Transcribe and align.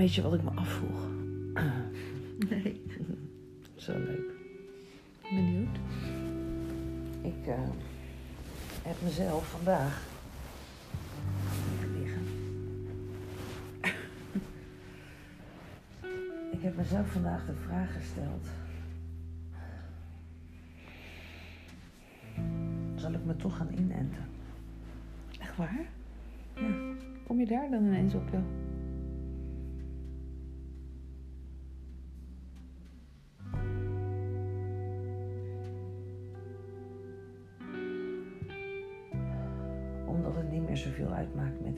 Weet 0.00 0.14
je 0.14 0.22
wat 0.22 0.34
ik 0.34 0.42
me 0.42 0.50
afvroeg? 0.50 1.08
Nee. 2.48 2.84
Zo 3.84 3.92
leuk. 3.92 4.30
Benieuwd. 5.22 5.76
Ik 7.22 7.46
eh, 7.46 7.68
heb 8.82 8.96
mezelf 9.02 9.48
vandaag. 9.48 10.02
Liggen. 11.98 12.22
ik 16.56 16.62
heb 16.62 16.76
mezelf 16.76 17.12
vandaag 17.12 17.46
de 17.46 17.54
vraag 17.54 17.92
gesteld. 17.92 18.46
Zal 22.94 23.12
ik 23.12 23.24
me 23.24 23.36
toch 23.36 23.56
gaan 23.56 23.72
inenten? 23.72 24.24
Echt 25.40 25.56
waar? 25.56 25.86
Ja. 26.54 26.94
Kom 27.26 27.38
je 27.38 27.46
daar 27.46 27.70
dan 27.70 27.84
ineens 27.84 28.14
op, 28.14 28.28
joh? 28.32 28.59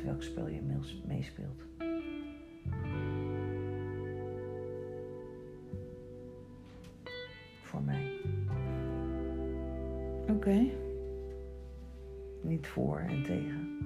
Met 0.02 0.10
welk 0.10 0.22
spel 0.22 0.48
je 0.48 0.60
meespeelt. 1.06 1.62
Voor 7.62 7.82
mij. 7.82 8.20
Oké. 10.30 10.66
Niet 12.42 12.66
voor 12.66 12.98
en 12.98 13.22
tegen. 13.22 13.78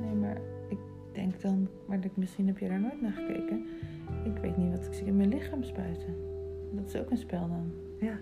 Nee, 0.00 0.14
maar 0.14 0.40
ik 0.68 0.78
denk 1.12 1.40
dan... 1.40 1.68
Maar 1.86 1.98
misschien 2.14 2.46
heb 2.46 2.58
je 2.58 2.68
daar 2.68 2.80
nooit 2.80 3.00
naar 3.00 3.12
gekeken. 3.12 3.66
Ik 4.24 4.36
weet 4.40 4.56
niet 4.56 4.70
wat 4.70 4.86
ik 4.86 4.92
zie 4.92 5.06
in 5.06 5.16
mijn 5.16 5.28
lichaam 5.28 5.62
spuiten. 5.62 6.14
Dat 6.72 6.86
is 6.86 6.96
ook 6.96 7.10
een 7.10 7.16
spel 7.16 7.48
dan. 7.48 7.72
Ja. 8.00 8.18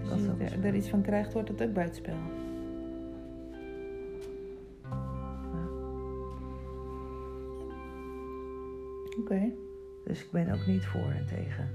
Dus 0.00 0.10
als 0.10 0.28
ook 0.28 0.38
je 0.38 0.44
er- 0.44 0.64
er 0.64 0.74
iets 0.74 0.88
van 0.88 1.02
krijgt, 1.02 1.32
wordt 1.32 1.48
het 1.48 1.62
ook 1.62 1.72
buitenspel. 1.72 2.16
Dus 10.04 10.24
ik 10.24 10.30
ben 10.30 10.52
ook 10.52 10.66
niet 10.66 10.86
voor 10.86 11.10
en 11.10 11.26
tegen 11.26 11.68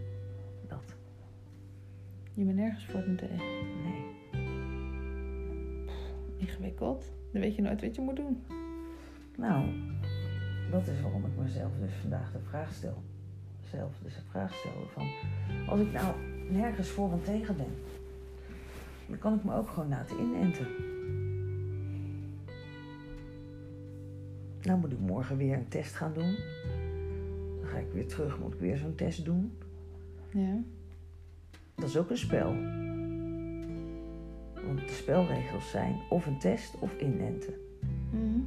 dat. 0.67 0.95
Je 2.33 2.43
bent 2.43 2.57
nergens 2.57 2.85
voor 2.85 3.01
en 3.01 3.15
tegen. 3.15 3.37
Nee. 3.83 4.13
Ingewikkeld. 6.37 7.05
Dan 7.31 7.41
weet 7.41 7.55
je 7.55 7.61
nooit 7.61 7.81
wat 7.81 7.95
je 7.95 8.01
moet 8.01 8.15
doen. 8.15 8.43
Nou, 9.37 9.65
dat 10.71 10.87
is 10.87 11.01
waarom 11.01 11.25
ik 11.25 11.37
mezelf 11.37 11.71
dus 11.79 11.93
vandaag 12.01 12.31
de 12.31 12.39
vraag 12.39 12.73
stel. 12.73 13.03
Zelf 13.69 13.91
dus 14.03 14.15
de 14.15 14.21
vraag 14.29 14.53
stelde 14.53 14.87
van... 14.87 15.07
Als 15.67 15.79
ik 15.79 15.91
nou 15.91 16.15
nergens 16.49 16.89
voor 16.89 17.11
en 17.11 17.23
tegen 17.23 17.57
ben... 17.57 17.75
Dan 19.07 19.17
kan 19.17 19.33
ik 19.33 19.43
me 19.43 19.55
ook 19.55 19.69
gewoon 19.69 19.89
laten 19.89 20.19
inenten. 20.19 20.67
Nou 24.61 24.79
moet 24.79 24.91
ik 24.91 24.99
morgen 24.99 25.37
weer 25.37 25.57
een 25.57 25.67
test 25.67 25.95
gaan 25.95 26.13
doen. 26.13 26.35
Weer 27.95 28.07
terug, 28.07 28.39
moet 28.39 28.53
ik 28.53 28.59
weer 28.59 28.77
zo'n 28.77 28.95
test 28.95 29.25
doen. 29.25 29.57
Ja. 30.29 30.57
Dat 31.75 31.89
is 31.89 31.97
ook 31.97 32.09
een 32.09 32.17
spel. 32.17 32.53
Want 34.65 34.79
de 34.79 34.93
spelregels 34.93 35.69
zijn 35.69 35.95
of 36.09 36.25
een 36.25 36.39
test 36.39 36.79
of 36.79 36.99
inenten. 36.99 37.53
Mhm. 38.11 38.39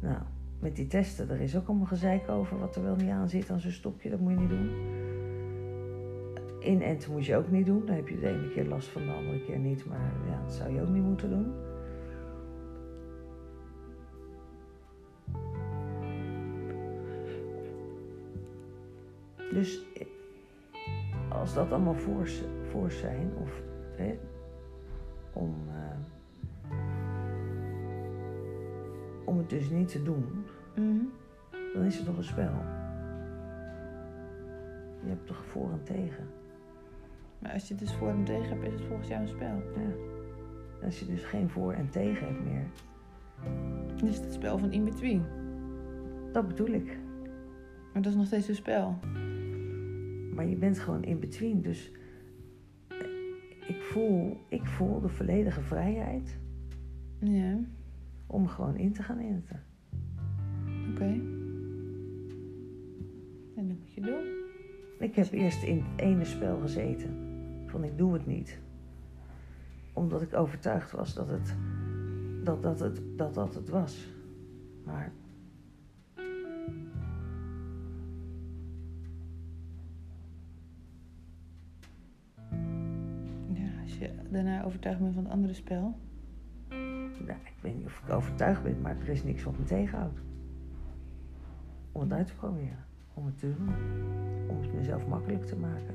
Nou, 0.00 0.18
met 0.58 0.76
die 0.76 0.86
testen, 0.86 1.30
er 1.30 1.40
is 1.40 1.56
ook 1.56 1.68
allemaal 1.68 1.86
gezeik 1.86 2.28
over 2.28 2.58
wat 2.58 2.76
er 2.76 2.82
wel 2.82 2.96
niet 2.96 3.10
aan 3.10 3.28
zit 3.28 3.50
aan 3.50 3.60
zo'n 3.60 3.70
stokje. 3.70 4.10
Dat 4.10 4.20
moet 4.20 4.32
je 4.32 4.38
niet 4.38 4.48
doen. 4.48 4.70
Inenten 6.60 7.12
moet 7.12 7.26
je 7.26 7.36
ook 7.36 7.50
niet 7.50 7.66
doen. 7.66 7.86
Dan 7.86 7.94
heb 7.94 8.08
je 8.08 8.18
de 8.18 8.28
ene 8.28 8.50
keer 8.50 8.66
last 8.66 8.88
van, 8.88 9.06
de 9.06 9.12
andere 9.12 9.44
keer 9.44 9.58
niet. 9.58 9.86
Maar 9.86 10.12
ja, 10.30 10.42
dat 10.44 10.52
zou 10.52 10.74
je 10.74 10.80
ook 10.80 10.88
niet 10.88 11.02
moeten 11.02 11.30
doen. 11.30 11.52
Dus 19.54 19.84
als 21.28 21.54
dat 21.54 21.72
allemaal 21.72 21.94
voor's, 21.94 22.42
voor's 22.70 22.98
zijn, 22.98 23.30
of 23.42 23.62
hè, 23.96 24.18
om, 25.32 25.54
eh, 25.68 25.98
om 29.24 29.38
het 29.38 29.50
dus 29.50 29.70
niet 29.70 29.88
te 29.88 30.02
doen, 30.02 30.44
Mhm. 30.76 31.04
dan 31.74 31.82
is 31.84 31.96
het 31.96 32.06
toch 32.06 32.16
een 32.16 32.24
spel. 32.24 32.52
Je 35.02 35.08
hebt 35.10 35.26
toch 35.26 35.44
voor 35.44 35.70
en 35.72 35.82
tegen. 35.84 36.26
Maar 37.38 37.52
als 37.52 37.68
je 37.68 37.74
het 37.74 37.82
dus 37.82 37.94
voor 37.94 38.08
en 38.08 38.24
tegen 38.24 38.48
hebt, 38.48 38.64
is 38.64 38.72
het 38.72 38.82
volgens 38.88 39.08
jou 39.08 39.20
een 39.22 39.28
spel. 39.28 39.62
Ja. 39.76 39.92
Als 40.84 40.98
je 41.00 41.06
dus 41.06 41.24
geen 41.24 41.50
voor 41.50 41.72
en 41.72 41.88
tegen 41.90 42.26
hebt 42.26 42.44
meer, 42.44 42.66
Dan 43.96 44.08
is 44.08 44.14
het 44.16 44.24
het 44.24 44.34
spel 44.34 44.58
van 44.58 44.72
in-between. 44.72 45.22
dat 46.32 46.48
bedoel 46.48 46.68
ik. 46.68 46.98
Maar 47.92 48.02
dat 48.02 48.12
is 48.12 48.18
nog 48.18 48.26
steeds 48.26 48.48
een 48.48 48.54
spel. 48.54 48.98
Maar 50.34 50.46
je 50.46 50.56
bent 50.56 50.78
gewoon 50.78 51.02
in 51.04 51.18
between. 51.20 51.62
Dus 51.62 51.92
eh, 52.88 52.96
ik 53.68 53.82
voel, 53.82 54.36
ik 54.48 54.66
voel 54.66 55.00
de 55.00 55.08
volledige 55.08 55.60
vrijheid 55.60 56.38
Ja. 57.18 57.58
om 58.26 58.46
gewoon 58.48 58.76
in 58.76 58.92
te 58.92 59.02
gaan 59.02 59.18
enten. 59.18 59.62
Oké. 60.90 61.04
En 63.56 63.68
dat 63.68 63.76
moet 63.78 63.92
je 63.94 64.00
doen. 64.00 64.24
Ik 64.98 65.14
heb 65.14 65.32
eerst 65.32 65.62
in 65.62 65.76
het 65.82 66.00
ene 66.00 66.24
spel 66.24 66.60
gezeten. 66.60 67.16
Van 67.66 67.84
ik 67.84 67.98
doe 67.98 68.12
het 68.12 68.26
niet. 68.26 68.58
Omdat 69.92 70.22
ik 70.22 70.34
overtuigd 70.34 70.92
was 70.92 71.14
dat 71.14 71.28
het, 71.28 71.56
dat, 72.44 72.62
dat, 72.62 72.80
het, 72.80 73.00
dat, 73.16 73.34
dat 73.34 73.54
het 73.54 73.68
was. 73.68 74.08
Maar 74.84 75.12
daarna 84.34 84.64
overtuigd 84.64 85.00
bent 85.00 85.14
van 85.14 85.24
het 85.24 85.32
andere 85.32 85.54
spel. 85.54 85.94
nou, 87.18 87.38
ik 87.44 87.58
weet 87.60 87.76
niet 87.76 87.86
of 87.86 88.02
ik 88.06 88.12
overtuigd 88.12 88.62
ben, 88.62 88.80
maar 88.80 88.96
er 89.00 89.08
is 89.08 89.24
niks 89.24 89.42
wat 89.42 89.58
me 89.58 89.64
tegenhoudt. 89.64 90.20
Om 91.92 92.00
het 92.00 92.12
uit 92.12 92.26
te 92.26 92.34
proberen. 92.34 92.84
Om 93.14 93.26
het 93.26 93.38
te 93.38 93.54
doen. 93.56 93.74
Om 94.48 94.60
het 94.60 94.74
mezelf 94.74 95.06
makkelijk 95.06 95.46
te 95.46 95.56
maken. 95.56 95.94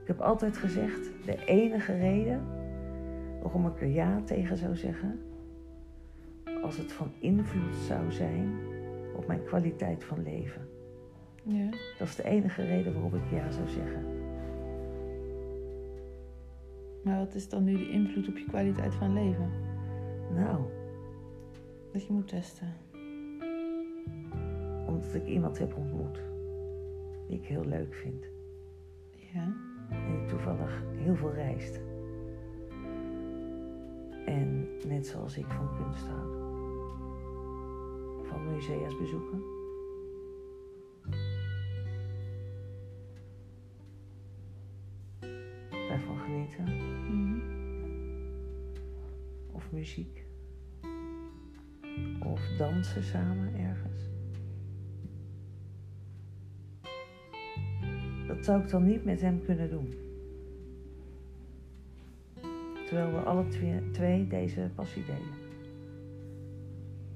Ik 0.00 0.06
heb 0.06 0.20
altijd 0.20 0.56
gezegd, 0.56 1.10
de 1.24 1.44
enige 1.44 1.92
reden 1.92 2.40
waarom 3.42 3.66
ik 3.66 3.80
er 3.80 3.88
ja 3.88 4.20
tegen 4.24 4.56
zou 4.56 4.76
zeggen, 4.76 5.20
als 6.62 6.76
het 6.76 6.92
van 6.92 7.10
invloed 7.18 7.74
zou 7.74 8.12
zijn 8.12 8.54
op 9.16 9.26
mijn 9.26 9.44
kwaliteit 9.44 10.04
van 10.04 10.22
leven. 10.22 10.68
Ja. 11.42 11.68
Dat 11.98 12.08
is 12.08 12.16
de 12.16 12.24
enige 12.24 12.62
reden 12.62 12.92
waarom 12.92 13.14
ik 13.14 13.30
ja 13.30 13.50
zou 13.50 13.68
zeggen. 13.68 14.17
Maar 17.02 17.18
wat 17.18 17.34
is 17.34 17.48
dan 17.48 17.64
nu 17.64 17.76
de 17.76 17.88
invloed 17.90 18.28
op 18.28 18.36
je 18.38 18.44
kwaliteit 18.44 18.94
van 18.94 19.12
leven? 19.12 19.50
Nou, 20.34 20.62
Dat 21.92 22.06
je 22.06 22.12
moet 22.12 22.28
testen. 22.28 22.74
omdat 24.86 25.14
ik 25.14 25.26
iemand 25.26 25.58
heb 25.58 25.76
ontmoet 25.76 26.20
die 27.28 27.38
ik 27.38 27.44
heel 27.46 27.64
leuk 27.64 27.94
vind. 27.94 28.26
Ja. 29.32 29.52
En 29.90 30.18
die 30.18 30.26
toevallig 30.26 30.82
heel 30.96 31.14
veel 31.16 31.32
reist. 31.32 31.80
En 34.26 34.68
net 34.88 35.06
zoals 35.06 35.38
ik 35.38 35.46
van 35.46 35.68
kunst 35.76 36.06
houd. 36.06 36.36
Van 38.22 38.52
musea's 38.52 38.96
bezoeken. 38.98 39.42
Mhm. 46.56 47.38
Of 49.52 49.72
muziek. 49.72 50.26
Of 52.22 52.40
dansen 52.58 53.02
samen 53.02 53.54
ergens. 53.54 54.08
Dat 58.26 58.44
zou 58.44 58.62
ik 58.62 58.68
dan 58.68 58.84
niet 58.84 59.04
met 59.04 59.20
hem 59.20 59.44
kunnen 59.44 59.70
doen. 59.70 59.94
Terwijl 62.86 63.10
we 63.12 63.18
alle 63.18 63.48
twee, 63.48 63.90
twee 63.90 64.26
deze 64.26 64.70
passie 64.74 65.04
delen. 65.04 65.46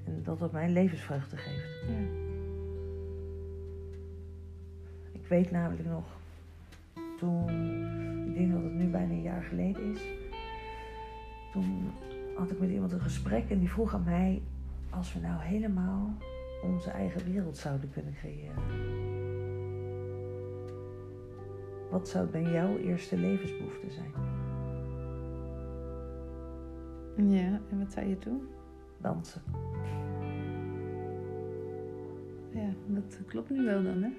En 0.03 0.23
dat 0.23 0.39
het 0.39 0.51
mij 0.51 0.69
levensvreugde 0.69 1.37
geeft. 1.37 1.87
Ja. 1.87 2.21
Ik 5.11 5.27
weet 5.27 5.51
namelijk 5.51 5.85
nog, 5.85 6.05
toen, 7.17 7.82
ik 8.33 8.39
denk 8.39 8.51
dat 8.51 8.63
het 8.63 8.73
nu 8.73 8.87
bijna 8.87 9.13
een 9.13 9.21
jaar 9.21 9.43
geleden 9.43 9.91
is. 9.91 10.01
Toen 11.51 11.91
had 12.35 12.51
ik 12.51 12.59
met 12.59 12.69
iemand 12.69 12.91
een 12.91 12.99
gesprek 12.99 13.49
en 13.49 13.59
die 13.59 13.69
vroeg 13.69 13.93
aan 13.93 14.03
mij, 14.03 14.41
als 14.89 15.13
we 15.13 15.19
nou 15.19 15.41
helemaal 15.41 16.13
onze 16.63 16.89
eigen 16.89 17.31
wereld 17.31 17.57
zouden 17.57 17.91
kunnen 17.91 18.13
creëren. 18.13 18.55
Wat 21.91 22.09
zou 22.09 22.31
dan 22.31 22.51
jouw 22.51 22.77
eerste 22.77 23.17
levensbehoefte 23.17 23.91
zijn? 23.91 24.11
Ja, 27.29 27.59
en 27.69 27.79
wat 27.79 27.91
zei 27.91 28.09
je 28.09 28.17
toen? 28.17 28.47
Dansen. 28.97 29.41
Ja, 32.53 32.69
dat 32.87 33.19
klopt 33.25 33.49
nu 33.49 33.63
wel 33.63 33.83
dan, 33.83 34.03
hè? 34.03 34.09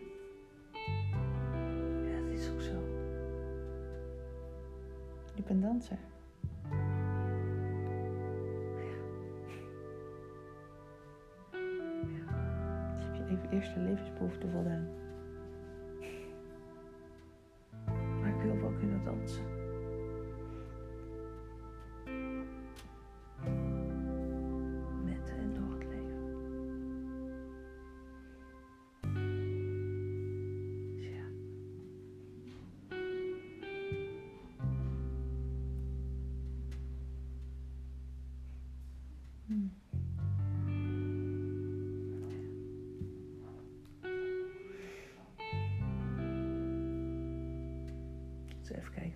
Je 5.46 5.50
bent 5.52 5.62
danser. 5.62 5.98
Dus 12.96 13.04
heb 13.04 13.14
je 13.14 13.36
even 13.36 13.50
eerste 13.50 13.80
levensbehoefte 13.80 14.48
voldaan. 14.48 14.86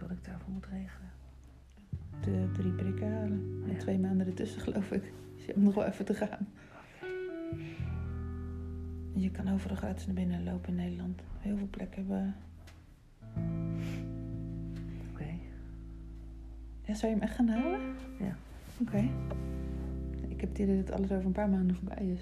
Wat 0.08 0.16
ik 0.16 0.25
daarvoor 0.25 0.52
moet 0.52 0.66
regelen. 0.66 1.10
De 2.20 2.50
drie 2.52 2.72
prikken 2.72 3.12
halen. 3.12 3.62
En 3.66 3.72
Ja. 3.72 3.78
twee 3.78 3.99
maanden 3.99 4.26
ertussen, 4.26 4.60
geloof 4.60 4.90
ik. 4.90 5.02
Dus 5.34 5.44
je 5.44 5.52
hebt 5.52 5.64
nog 5.64 5.75
wel 5.75 5.84
even 5.84 6.05
te 6.05 6.14
gaan. 6.14 6.49
Je 9.14 9.31
kan 9.31 9.49
overal 9.49 9.76
gratis 9.76 10.06
naar 10.06 10.14
binnen 10.14 10.44
lopen 10.44 10.69
in 10.69 10.75
Nederland. 10.75 11.22
Heel 11.38 11.56
veel 11.56 11.69
plekken 11.70 12.06
hebben. 12.06 12.34
Oké. 15.12 15.25
Ja, 16.84 16.94
zou 16.94 17.12
je 17.12 17.19
hem 17.19 17.22
echt 17.28 17.34
gaan 17.34 17.49
halen? 17.49 17.81
Ja. 18.19 18.37
Oké. 18.81 19.08
Ik 20.28 20.40
heb 20.40 20.49
het 20.50 20.58
idee 20.58 20.84
dat 20.84 20.90
alles 20.94 21.12
over 21.12 21.26
een 21.26 21.32
paar 21.32 21.49
maanden 21.49 21.76
voorbij 21.76 22.06
is. 22.06 22.20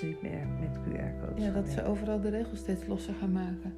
Ze 0.00 0.06
niet 0.06 0.22
meer 0.22 0.46
met 0.60 0.78
QR-codes. 0.78 1.44
Ja, 1.44 1.52
dat 1.52 1.68
ze 1.68 1.84
overal 1.84 2.20
de 2.20 2.28
regels 2.28 2.58
steeds 2.58 2.86
losser 2.86 3.14
gaan 3.14 3.32
maken. 3.32 3.74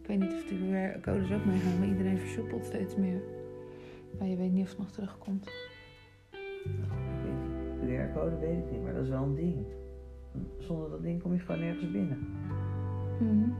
Ik 0.00 0.06
weet 0.06 0.18
niet 0.18 0.32
of 0.32 0.44
die 0.44 0.58
QR-codes 0.58 1.32
ook 1.32 1.44
meegaan, 1.44 1.78
maar 1.78 1.88
iedereen 1.88 2.18
versoepelt 2.18 2.64
steeds 2.64 2.96
meer. 2.96 3.22
Maar 4.18 4.28
je 4.28 4.36
weet 4.36 4.52
niet 4.52 4.62
of 4.62 4.68
het 4.68 4.78
nog 4.78 4.90
terugkomt. 4.90 5.50
QR-code 7.80 8.36
weet 8.36 8.58
ik 8.58 8.70
niet, 8.70 8.82
maar 8.82 8.94
dat 8.94 9.02
is 9.02 9.08
wel 9.08 9.22
een 9.22 9.34
ding. 9.34 9.66
Zonder 10.58 10.90
dat 10.90 11.02
ding 11.02 11.22
kom 11.22 11.32
je 11.32 11.38
gewoon 11.38 11.60
nergens 11.60 11.90
binnen. 11.90 12.18
Mhm. 13.20 13.50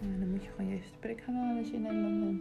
Ja, 0.00 0.18
dan 0.18 0.30
moet 0.30 0.44
je 0.44 0.50
gewoon 0.50 0.70
je 0.70 0.76
eerste 0.76 0.98
prik 0.98 1.20
gaan 1.20 1.34
halen 1.34 1.58
als 1.58 1.70
je 1.70 1.76
in 1.76 1.82
Nederland 1.82 2.20
bent. 2.20 2.40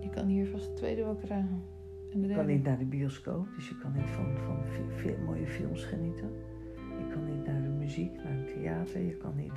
Je 0.00 0.10
kan 0.10 0.26
hier 0.26 0.46
vast 0.46 0.66
de 0.66 0.72
tweede 0.72 1.04
wel 1.04 1.14
krijgen. 1.14 1.73
Je 2.20 2.34
kan 2.34 2.46
niet 2.46 2.62
naar 2.64 2.78
de 2.78 2.84
bioscoop, 2.84 3.46
dus 3.54 3.68
je 3.68 3.78
kan 3.78 3.92
niet 3.92 4.10
van, 4.10 4.36
van 4.36 4.56
fi- 4.96 5.16
mooie 5.24 5.46
films 5.46 5.84
genieten. 5.84 6.30
Je 6.98 7.06
kan 7.12 7.24
niet 7.24 7.46
naar 7.46 7.62
de 7.62 7.68
muziek, 7.68 8.14
naar 8.16 8.32
het 8.32 8.46
theater. 8.46 9.00
Je 9.00 9.16
kan 9.16 9.36
niet 9.36 9.52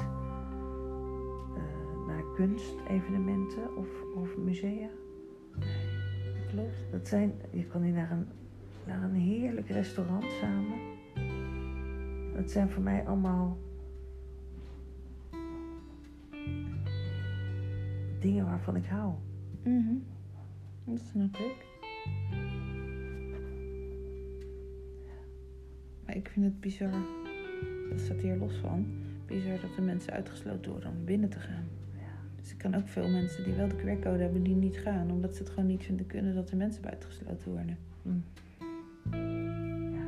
eh, 1.56 2.08
naar 2.08 2.24
kunstevenementen 2.36 3.78
of, 3.78 3.88
of 4.16 4.38
musea. 4.38 4.90
Klopt. 6.52 6.76
Dat 6.92 7.08
zijn, 7.08 7.34
je 7.52 7.66
kan 7.66 7.82
niet 7.82 7.94
naar 7.94 8.12
een, 8.12 8.26
naar 8.86 9.04
een 9.04 9.14
heerlijk 9.16 9.70
restaurant 9.70 10.24
samen. 10.24 10.78
Dat 12.36 12.52
zijn 12.52 12.70
voor 12.70 12.84
mij 12.84 13.06
allemaal 13.08 13.58
dingen 18.20 18.46
waarvan 18.46 18.76
ik 18.76 18.86
hou. 18.86 19.14
Mhm. 19.64 19.96
Dat 20.86 21.00
snap 21.00 21.36
ik. 21.36 21.66
Ik 26.18 26.30
vind 26.30 26.46
het 26.46 26.60
bizar, 26.60 26.92
dat 27.90 28.00
staat 28.00 28.22
hier 28.22 28.38
los 28.38 28.56
van, 28.56 28.86
bizar 29.26 29.60
dat 29.62 29.76
de 29.76 29.82
mensen 29.82 30.14
uitgesloten 30.14 30.72
worden 30.72 30.90
om 30.90 31.06
binnen 31.06 31.30
te 31.30 31.40
gaan. 31.40 31.68
Ja. 31.96 32.40
Dus 32.42 32.52
ik 32.52 32.58
kan 32.58 32.76
ook 32.76 32.88
veel 32.88 33.10
mensen 33.10 33.44
die 33.44 33.54
wel 33.54 33.68
de 33.68 33.76
QR-code 33.76 34.22
hebben, 34.22 34.44
die 34.44 34.56
niet 34.56 34.78
gaan, 34.78 35.12
omdat 35.12 35.36
ze 35.36 35.44
het 35.44 35.50
gewoon 35.50 35.68
niet 35.68 35.84
vinden 35.84 36.08
kunnen 36.08 36.36
dat 36.36 36.50
er 36.50 36.58
mensen 36.58 36.82
buitengesloten 36.82 37.52
worden. 37.52 37.78
Hm. 38.02 38.10
Ja. 39.96 40.06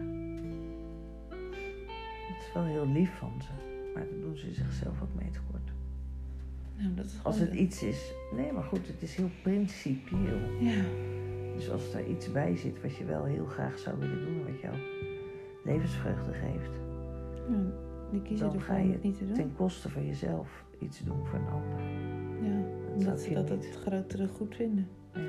Het 2.34 2.46
is 2.48 2.54
wel 2.54 2.66
heel 2.66 2.88
lief 2.88 3.18
van 3.18 3.42
ze, 3.42 3.50
maar 3.94 4.06
dan 4.10 4.22
doen 4.22 4.38
ze 4.38 4.54
zichzelf 4.54 5.02
ook 5.02 5.16
mee 5.22 5.32
tekort. 5.32 5.72
Nou, 6.78 6.94
dat 6.96 7.06
is 7.06 7.20
Als 7.24 7.40
het 7.40 7.54
iets 7.54 7.84
is, 7.84 8.12
nee, 8.36 8.52
maar 8.52 8.64
goed, 8.64 8.88
het 8.88 9.02
is 9.02 9.16
heel 9.16 9.30
principieel. 9.42 10.40
Ja, 10.60 10.84
Dus 11.56 11.70
als 11.70 11.94
er 11.94 12.08
iets 12.08 12.32
bij 12.32 12.56
zit 12.56 12.82
wat 12.82 12.96
je 12.96 13.06
wel 13.06 13.26
heel 13.26 13.46
graag 13.46 13.80
zou 13.80 14.00
willen 14.00 14.26
doen, 14.26 14.46
wat 14.46 14.62
jou 14.62 14.76
levensvreugde 15.64 16.34
geeft, 16.34 16.72
ja, 17.50 17.56
die 18.12 18.22
kiezen 18.22 18.48
Dan 18.48 18.56
ervoor 18.56 18.74
ga 18.76 18.80
je 18.82 19.00
niet 19.02 19.18
te 19.18 19.26
doen. 19.26 19.34
ten 19.34 19.56
koste 19.56 19.90
van 19.90 20.06
jezelf 20.06 20.64
iets 20.80 21.04
doen 21.04 21.26
voor 21.26 21.40
een 21.40 21.48
ander. 21.48 21.80
Ja, 22.50 22.64
omdat 22.94 23.20
ik 23.20 23.28
ze 23.28 23.34
dat 23.34 23.50
niet- 23.50 23.66
het 23.66 23.76
grotere 23.76 24.28
goed 24.28 24.56
vinden. 24.56 24.88
Ja, 25.14 25.20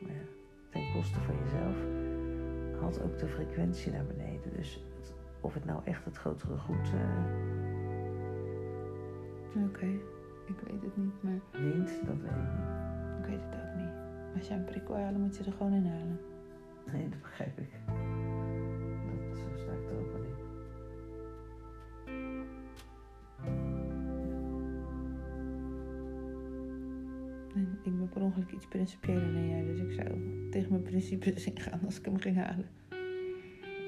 maar 0.00 0.10
ja, 0.10 0.22
ten 0.70 0.82
koste 0.94 1.20
van 1.20 1.34
jezelf 1.44 1.76
haalt 2.80 3.02
ook 3.02 3.18
de 3.18 3.26
frequentie 3.28 3.92
naar 3.92 4.04
beneden. 4.06 4.52
Dus 4.56 4.84
het- 4.98 5.12
of 5.40 5.54
het 5.54 5.64
nou 5.64 5.80
echt 5.84 6.04
het 6.04 6.16
grotere 6.16 6.56
goed 6.58 6.92
eh, 6.94 7.22
Oké, 9.64 9.86
ik 10.46 10.60
weet 10.70 10.82
het 10.82 10.96
niet, 10.96 11.22
maar 11.22 11.40
dient, 11.62 11.88
dat 12.06 12.16
weet 12.20 12.30
ik 12.30 12.48
niet. 12.56 13.20
ik 13.20 13.26
weet 13.26 13.40
het 13.50 13.54
ook 13.54 13.76
niet. 13.80 13.92
Als 14.36 14.48
je 14.48 14.54
een 14.54 14.64
prik 14.64 14.86
wil 14.86 14.96
halen, 14.96 15.20
moet 15.20 15.36
je 15.36 15.44
er 15.44 15.52
gewoon 15.52 15.72
in 15.72 15.86
halen. 15.86 16.20
Nee, 16.92 17.08
dat 17.08 17.20
begrijp 17.20 17.58
ik. 17.58 17.68
Per 28.14 28.22
ongeluk 28.22 28.52
iets 28.52 28.66
principiëler 28.66 29.32
dan 29.32 29.48
jij, 29.48 29.64
dus 29.64 29.78
ik 29.78 29.92
zou 29.92 30.08
tegen 30.50 30.70
mijn 30.70 30.82
principes 30.82 31.44
ingaan 31.50 31.80
als 31.84 31.98
ik 31.98 32.04
hem 32.04 32.18
ging 32.18 32.36
halen. 32.36 32.68
Oh, 32.90 32.96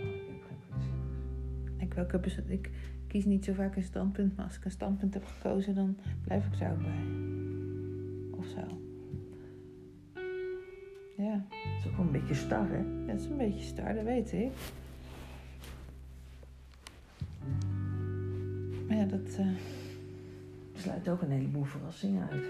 ik 0.09 1.93
heb 1.95 2.09
geen 2.11 2.21
principes. 2.21 2.49
Ik, 2.49 2.67
ik, 2.67 2.71
kies 3.07 3.25
niet 3.25 3.45
zo 3.45 3.53
vaak 3.53 3.77
een 3.77 3.83
standpunt, 3.83 4.37
maar 4.37 4.45
als 4.47 4.57
ik 4.57 4.65
een 4.65 4.71
standpunt 4.71 5.15
heb 5.15 5.25
gekozen, 5.25 5.75
dan 5.75 5.97
blijf 6.25 6.47
ik 6.47 6.53
ook 6.71 6.79
bij. 6.83 7.05
Of 8.31 8.47
zo. 8.47 8.61
Ja, 11.17 11.45
Het 11.51 11.85
is 11.85 11.87
ook 11.91 11.97
wel 11.97 12.07
een 12.07 12.13
beetje 12.13 12.35
star, 12.35 12.69
hè? 12.71 13.07
dat 13.07 13.21
is 13.21 13.27
een 13.27 13.37
beetje 13.37 13.65
star, 13.65 13.95
dat 13.95 14.05
weet 14.05 14.33
ik. 14.33 14.51
Maar 18.89 18.97
ja, 18.97 19.05
dat... 19.05 19.37
eh, 19.39 19.47
Sluit 20.77 21.09
ook 21.09 21.23
een 21.23 21.31
heleboel 21.31 21.65
verrassingen 21.65 22.29
uit. 22.31 22.45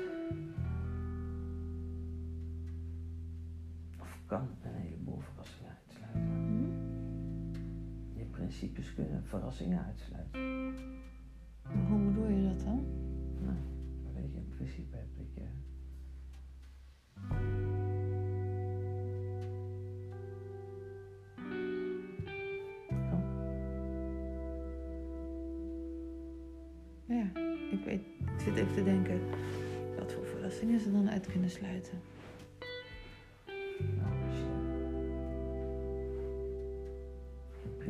Principes 8.58 8.94
kunnen 8.94 9.24
verrassingen 9.24 9.84
uitsluiten. 9.84 10.95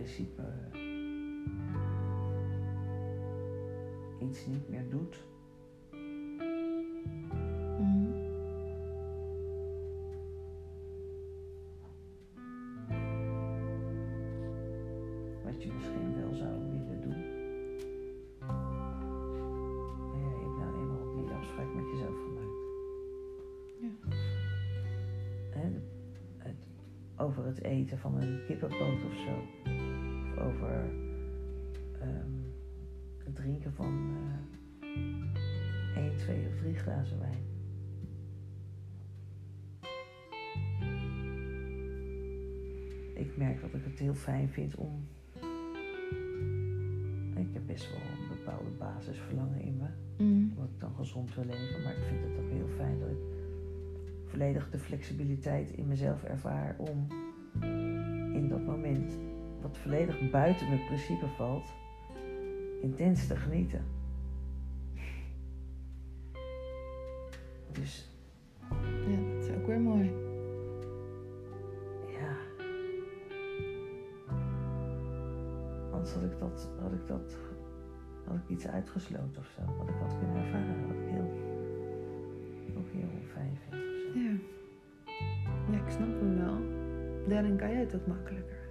principe 0.07 0.43
eh, 0.73 0.81
iets 4.29 4.47
niet 4.47 4.69
meer 4.69 4.89
doet. 4.89 5.25
Mhm. 7.81 8.11
Wat 15.45 15.63
je 15.63 15.73
misschien 15.73 16.15
wel 16.21 16.35
zou 16.35 16.53
willen 16.71 17.01
doen. 17.01 17.25
Maar 20.11 20.21
ja, 20.21 20.29
je 20.29 20.45
hebt 20.45 20.59
nou 20.59 20.75
eenmaal 20.81 21.15
die 21.17 21.35
afspraak 21.35 21.75
met 21.75 21.85
jezelf 21.91 22.15
gemaakt. 22.15 22.65
Over 27.19 27.45
het 27.45 27.63
eten 27.63 27.99
van 27.99 28.21
een 28.21 28.41
kippenpoot 28.47 29.05
of 29.05 29.15
zo. 29.15 29.66
Over 30.57 30.91
ehm, 32.01 32.31
het 33.25 33.35
drinken 33.35 33.73
van 33.73 34.11
eh 34.11 34.57
één, 35.97 36.17
twee 36.17 36.47
of 36.47 36.57
drie 36.57 36.75
glazen 36.75 37.19
wijn. 37.19 37.45
Ik 43.15 43.37
merk 43.37 43.61
dat 43.61 43.75
ik 43.75 43.85
het 43.85 43.99
heel 43.99 44.15
fijn 44.15 44.49
vind 44.49 44.75
om. 44.75 45.07
Ik 47.37 47.53
heb 47.53 47.67
best 47.67 47.91
wel 47.91 48.01
een 48.01 48.29
bepaalde 48.29 48.71
basisverlangen 48.79 49.61
in 49.61 49.77
me. 49.77 49.89
Mm. 50.25 50.51
Omdat 50.51 50.69
ik 50.75 50.81
dan 50.81 50.95
gezond 50.95 51.35
wil 51.35 51.45
leven. 51.45 51.83
Maar 51.83 51.97
ik 51.97 52.05
vind 52.05 52.23
het 52.23 52.45
ook 52.45 52.51
heel 52.51 52.69
fijn 52.77 52.99
dat 52.99 53.09
ik 53.09 53.19
volledig 54.25 54.71
de 54.71 54.79
flexibiliteit 54.79 55.71
in 55.71 55.87
mezelf 55.87 56.23
ervaar 56.23 56.77
om 56.79 57.07
in 58.35 58.49
dat 58.49 58.65
moment, 58.65 59.19
wat 59.63 59.79
volledig 59.79 60.31
buiten 60.31 60.69
mijn 60.69 60.85
principe 60.85 61.27
valt, 61.27 61.73
intens 62.83 63.27
te 63.27 63.37
genieten. 63.37 63.85
Dus 67.73 68.11
Ja, 69.09 69.33
dat 69.35 69.45
is 69.45 69.51
ook 69.57 69.67
weer 69.67 69.81
mooi. 69.81 70.11
ja. 72.19 72.37
Anders 75.93 76.13
had 76.13 76.23
ik 76.23 76.39
dat, 76.39 76.71
had 76.81 76.93
ik 76.93 77.07
dat, 77.07 77.37
had 78.27 78.37
ik 78.37 78.49
iets 78.49 78.67
uitgesloten 78.69 79.39
of 79.39 79.47
zo. 79.57 79.61
Wat 79.79 79.89
ik 79.89 79.95
had 80.01 80.19
kunnen 80.19 80.37
ervaren. 80.37 80.87
Wat 80.87 80.97
ik 80.97 81.09
heel, 81.09 81.31
ook 82.79 82.89
heel 82.93 83.09
fijn 83.33 83.57
vind. 83.69 83.83
Ja. 84.15 84.33
Ja, 85.71 85.85
ik 85.85 85.91
snap 85.91 86.09
hem 86.09 86.39
wel. 86.39 86.59
Daarin 87.29 87.57
kan 87.57 87.71
jij 87.71 87.81
het 87.81 87.95
ook 87.95 88.07
makkelijker. 88.07 88.66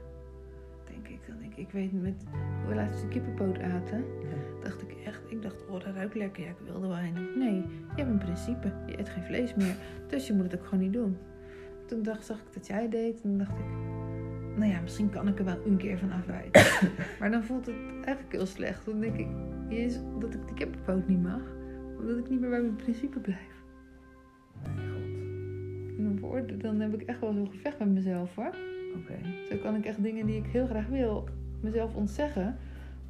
Denk 1.27 1.37
ik 1.39 1.43
dan. 1.43 1.51
Ik, 1.51 1.57
ik 1.57 1.71
weet 1.71 2.01
met 2.01 2.23
hoe 2.59 2.69
we 2.69 2.75
laatst 2.75 3.01
de 3.01 3.07
kippenpoot 3.07 3.59
aten, 3.59 4.03
dacht 4.63 4.81
ik 4.81 4.95
echt, 5.05 5.21
ik 5.27 5.41
dacht, 5.41 5.65
oh 5.67 5.71
dat 5.71 5.93
ruikt 5.95 6.15
lekker. 6.15 6.43
Ja, 6.43 6.49
ik 6.49 6.55
wilde 6.65 6.87
wel 6.87 6.97
heen. 6.97 7.13
Nee, 7.35 7.55
je 7.95 7.95
hebt 7.95 8.09
een 8.09 8.17
principe. 8.17 8.71
Je 8.85 8.99
eet 8.99 9.09
geen 9.09 9.23
vlees 9.23 9.55
meer. 9.55 9.75
Dus 10.07 10.27
je 10.27 10.33
moet 10.33 10.51
het 10.51 10.59
ook 10.59 10.65
gewoon 10.65 10.83
niet 10.83 10.93
doen. 10.93 11.17
Toen 11.85 12.03
dacht, 12.03 12.25
zag 12.25 12.37
ik 12.37 12.53
dat 12.53 12.67
jij 12.67 12.89
deed. 12.89 13.21
En 13.21 13.37
dacht 13.37 13.57
ik, 13.59 13.65
nou 14.55 14.71
ja, 14.71 14.81
misschien 14.81 15.09
kan 15.09 15.27
ik 15.27 15.39
er 15.39 15.45
wel 15.45 15.65
een 15.65 15.77
keer 15.77 15.97
van 15.97 16.11
afwijken. 16.11 16.63
maar 17.19 17.31
dan 17.31 17.43
voelt 17.43 17.65
het 17.65 17.75
eigenlijk 17.95 18.31
heel 18.31 18.45
slecht. 18.45 18.85
Dan 18.85 18.99
denk 18.99 19.17
ik, 19.17 19.27
jezus, 19.69 20.01
dat 20.19 20.33
ik 20.33 20.47
de 20.47 20.53
kippenpoot 20.53 21.07
niet 21.07 21.21
mag. 21.21 21.41
Omdat 21.99 22.17
ik 22.17 22.29
niet 22.29 22.39
meer 22.39 22.49
bij 22.49 22.61
mijn 22.61 22.75
principe 22.75 23.19
blijf. 23.19 23.63
Mijn 25.97 26.19
god. 26.21 26.61
Dan 26.61 26.79
heb 26.79 26.93
ik 26.93 27.01
echt 27.01 27.19
wel 27.19 27.33
zo'n 27.33 27.51
gevecht 27.51 27.79
met 27.79 27.87
mezelf 27.87 28.35
hoor. 28.35 28.74
Oké. 28.95 29.17
Zo 29.49 29.57
kan 29.57 29.75
ik 29.75 29.85
echt 29.85 30.03
dingen 30.03 30.25
die 30.25 30.37
ik 30.37 30.45
heel 30.45 30.67
graag 30.67 30.87
wil, 30.87 31.27
mezelf 31.59 31.95
ontzeggen. 31.95 32.57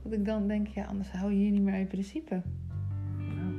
Dat 0.04 0.14
ik 0.14 0.26
dan 0.26 0.48
denk, 0.48 0.68
ja, 0.68 0.86
anders 0.86 1.12
hou 1.12 1.32
je 1.32 1.38
hier 1.38 1.52
niet 1.52 1.62
meer 1.62 1.74
aan 1.74 1.80
je 1.80 1.86
principe. 1.86 2.42
Nou, 3.18 3.54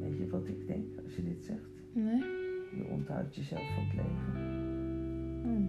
weet 0.00 0.18
je 0.18 0.28
wat 0.28 0.48
ik 0.48 0.66
denk 0.66 0.84
als 1.04 1.14
je 1.14 1.22
dit 1.24 1.44
zegt? 1.44 1.70
Nee? 1.92 2.22
Je 2.76 2.86
onthoudt 2.90 3.34
jezelf 3.34 3.74
van 3.74 3.84
het 3.84 3.94
leven. 3.94 4.48
Hm. 5.42 5.66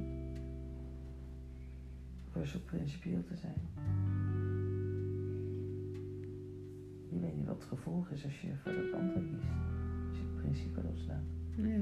Door 2.33 2.45
zo 2.45 2.59
principieel 2.65 3.23
te 3.23 3.35
zijn. 3.35 3.55
Je 7.09 7.19
weet 7.19 7.35
niet 7.35 7.45
wat 7.45 7.55
het 7.55 7.63
gevolg 7.63 8.09
is 8.09 8.23
als 8.23 8.41
je 8.41 8.55
voor 8.63 8.71
dat 8.73 8.93
andere 8.93 9.25
kiest. 9.25 9.49
Als 10.09 10.17
je 10.17 10.23
het 10.23 10.35
principe 10.35 10.81
loslaat. 10.83 11.23
Ja. 11.55 11.81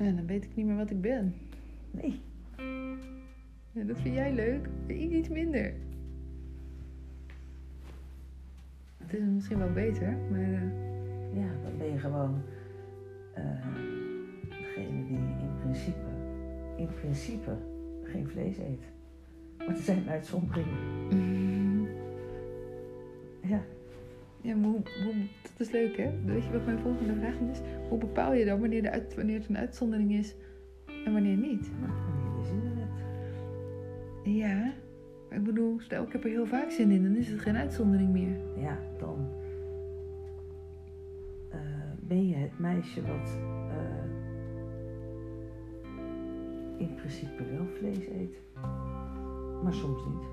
Ja, 0.00 0.10
dan 0.10 0.26
weet 0.26 0.44
ik 0.44 0.56
niet 0.56 0.66
meer 0.66 0.76
wat 0.76 0.90
ik 0.90 1.00
ben. 1.00 1.34
Nee. 1.90 2.20
Ja, 3.72 3.82
dat 3.82 3.98
vind 4.00 4.14
jij 4.14 4.32
leuk, 4.32 4.68
ik 4.86 5.10
iets 5.10 5.28
minder. 5.28 5.74
Het 8.96 9.14
is 9.14 9.24
misschien 9.24 9.58
wel 9.58 9.72
beter, 9.72 10.16
maar 10.30 10.40
eh, 10.40 10.62
Ja, 11.34 11.48
dan 11.62 11.76
ben 11.78 11.92
je 11.92 11.98
gewoon 11.98 12.42
eh, 13.34 13.44
degene 14.48 15.06
die 15.06 15.16
in 15.16 15.56
principe, 15.60 16.08
in 16.76 16.88
principe 17.00 17.56
geen 18.02 18.28
vlees 18.28 18.58
eet. 18.58 18.82
Maar 19.58 19.68
er 19.68 19.82
zijn 19.82 20.08
uitzonderingen. 20.08 21.68
Ja. 24.42 24.54
Hoe, 24.54 24.82
hoe, 25.04 25.14
dat 25.42 25.66
is 25.66 25.70
leuk 25.70 25.96
hè? 25.96 26.10
Weet 26.24 26.44
je 26.44 26.52
wat 26.52 26.64
mijn 26.64 26.78
volgende 26.78 27.14
vraag 27.14 27.38
is? 27.50 27.60
Hoe 27.88 27.98
bepaal 27.98 28.32
je 28.32 28.44
dan 28.44 28.60
wanneer, 28.60 28.82
de 28.82 28.90
uit, 28.90 29.14
wanneer 29.14 29.38
het 29.38 29.48
een 29.48 29.58
uitzondering 29.58 30.12
is 30.12 30.34
en 31.04 31.12
wanneer 31.12 31.36
niet? 31.36 31.70
Nou, 31.80 31.92
wanneer 31.92 32.38
je 32.38 32.44
zin 32.44 32.62
in 32.62 32.78
hebt. 32.78 33.00
Ja, 34.36 34.72
ik 35.30 35.44
bedoel, 35.44 35.80
stel 35.80 36.02
ik 36.02 36.12
heb 36.12 36.24
er 36.24 36.30
heel 36.30 36.46
vaak 36.46 36.70
zin 36.70 36.90
in, 36.90 37.02
dan 37.02 37.16
is 37.16 37.28
het 37.28 37.40
geen 37.40 37.56
uitzondering 37.56 38.10
meer. 38.10 38.36
Ja, 38.56 38.78
dan 38.98 39.28
eh, 41.50 41.58
ben 42.00 42.28
je 42.28 42.36
het 42.36 42.58
meisje 42.58 43.02
wat 43.02 43.38
eh, 43.68 44.04
in 46.78 46.94
principe 46.94 47.44
wel 47.44 47.66
vlees 47.78 48.06
eet. 48.08 48.40
Maar 49.62 49.74
soms 49.74 50.02
niet. 50.04 50.28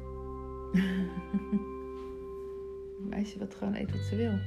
Een 3.08 3.14
meisje 3.14 3.40
wat 3.40 3.56
gewoon 3.56 3.76
eet 3.76 3.92
wat 3.92 4.02
ze 4.02 4.16
wil. 4.16 4.40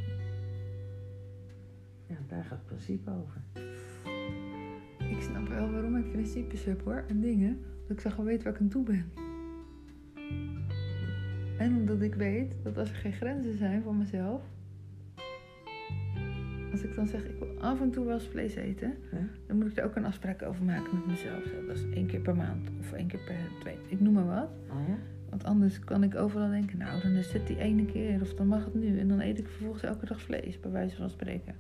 Ja, 2.06 2.16
daar 2.26 2.44
gaat 2.44 2.58
het 2.58 2.66
principe 2.66 3.10
over. 3.10 3.42
Ik 4.98 5.22
snap 5.22 5.48
wel 5.48 5.70
waarom 5.70 5.96
ik 5.96 6.10
principes 6.10 6.64
heb 6.64 6.84
hoor, 6.84 7.04
en 7.08 7.20
dingen. 7.20 7.60
Dat 7.82 7.96
ik 7.96 8.00
zo 8.00 8.10
gewoon 8.10 8.26
weet 8.26 8.42
waar 8.42 8.52
ik 8.52 8.60
aan 8.60 8.68
toe 8.68 8.84
ben. 8.84 9.12
En 11.58 11.76
omdat 11.76 12.02
ik 12.02 12.14
weet 12.14 12.54
dat 12.62 12.78
als 12.78 12.90
er 12.90 12.96
geen 12.96 13.12
grenzen 13.12 13.56
zijn 13.56 13.82
voor 13.82 13.94
mezelf. 13.94 14.42
Als 16.72 16.82
ik 16.82 16.94
dan 16.94 17.06
zeg, 17.06 17.24
ik 17.24 17.38
wil 17.38 17.60
af 17.60 17.80
en 17.80 17.90
toe 17.90 18.04
wel 18.04 18.14
eens 18.14 18.28
vlees 18.28 18.54
eten. 18.54 18.94
Dan 19.46 19.56
moet 19.56 19.70
ik 19.70 19.76
er 19.76 19.84
ook 19.84 19.96
een 19.96 20.04
afspraak 20.04 20.42
over 20.42 20.64
maken 20.64 20.94
met 20.94 21.06
mezelf. 21.06 21.44
Dat 21.66 21.76
is 21.76 21.90
één 21.90 22.06
keer 22.06 22.20
per 22.20 22.36
maand 22.36 22.70
of 22.80 22.92
één 22.92 23.06
keer 23.06 23.20
per 23.26 23.60
twee. 23.60 23.76
Ik 23.86 24.00
noem 24.00 24.12
maar 24.12 24.26
wat. 24.26 24.50
Oh 24.70 24.88
ja? 24.88 24.98
Want 25.30 25.44
anders 25.44 25.78
kan 25.78 26.02
ik 26.02 26.14
overal 26.14 26.50
denken, 26.50 26.78
nou 26.78 27.02
dan 27.02 27.12
is 27.12 27.32
het 27.32 27.46
die 27.46 27.58
ene 27.58 27.84
keer 27.84 28.20
of 28.20 28.34
dan 28.34 28.46
mag 28.46 28.64
het 28.64 28.74
nu. 28.74 28.98
En 28.98 29.08
dan 29.08 29.20
eet 29.20 29.38
ik 29.38 29.48
vervolgens 29.48 29.82
elke 29.82 30.06
dag 30.06 30.20
vlees, 30.20 30.60
bij 30.60 30.70
wijze 30.70 30.96
van 30.96 31.10
spreken. 31.10 31.54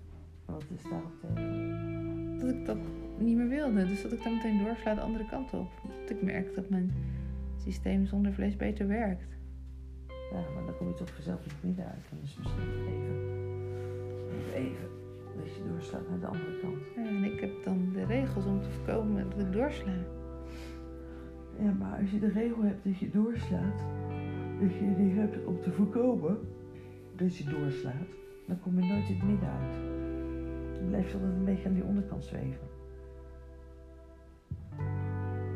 Wat 0.44 0.64
is 0.76 0.82
tegen? 0.82 2.38
Dat 2.38 2.50
ik 2.50 2.66
dat 2.66 2.78
niet 3.18 3.36
meer 3.36 3.48
wilde. 3.48 3.86
Dus 3.86 4.02
dat 4.02 4.12
ik 4.12 4.22
dan 4.22 4.34
meteen 4.34 4.64
doorsla 4.64 4.94
de 4.94 5.00
andere 5.00 5.26
kant 5.26 5.52
op. 5.52 5.70
Dat 6.00 6.10
ik 6.10 6.22
merk 6.22 6.54
dat 6.54 6.68
mijn 6.68 6.92
systeem 7.56 8.06
zonder 8.06 8.32
vlees 8.32 8.56
beter 8.56 8.88
werkt. 8.88 9.36
Ja, 10.32 10.40
maar 10.54 10.64
dan 10.66 10.76
kom 10.76 10.88
je 10.88 10.94
toch 10.94 11.14
vanzelf 11.14 11.44
in 11.44 11.50
het 11.50 11.64
midden 11.64 11.84
uit. 11.84 12.06
En 12.10 12.16
dus 12.20 12.36
misschien 12.38 12.60
even, 12.70 13.28
even, 14.54 14.54
even 14.54 14.88
dat 15.36 15.54
je 15.56 15.62
doorslaat 15.68 16.08
naar 16.08 16.20
de 16.20 16.26
andere 16.26 16.58
kant. 16.60 16.78
Ja, 16.96 17.06
en 17.06 17.24
ik 17.24 17.40
heb 17.40 17.64
dan 17.64 17.92
de 17.92 18.04
regels 18.04 18.44
om 18.44 18.60
te 18.62 18.70
voorkomen 18.70 19.30
dat 19.30 19.40
ik 19.40 19.52
doorsla. 19.52 19.92
Ja, 21.62 21.72
maar 21.78 21.98
als 22.00 22.10
je 22.10 22.18
de 22.18 22.28
regel 22.28 22.62
hebt 22.62 22.84
dat 22.84 22.98
je 22.98 23.10
doorslaat, 23.10 23.78
dat 24.60 24.74
je 24.74 24.94
die 24.96 25.12
hebt 25.12 25.44
om 25.44 25.60
te 25.60 25.72
voorkomen 25.72 26.38
dat 27.16 27.36
je 27.36 27.44
doorslaat, 27.44 28.08
dan 28.46 28.60
kom 28.60 28.80
je 28.80 28.88
nooit 28.88 29.08
in 29.08 29.14
het 29.14 29.26
midden 29.26 29.48
uit. 29.48 29.74
Dan 30.78 30.88
blijf 30.88 31.08
je 31.08 31.14
altijd 31.14 31.32
een 31.32 31.44
beetje 31.44 31.68
aan 31.68 31.74
die 31.74 31.84
onderkant 31.84 32.24
zweven. 32.24 32.68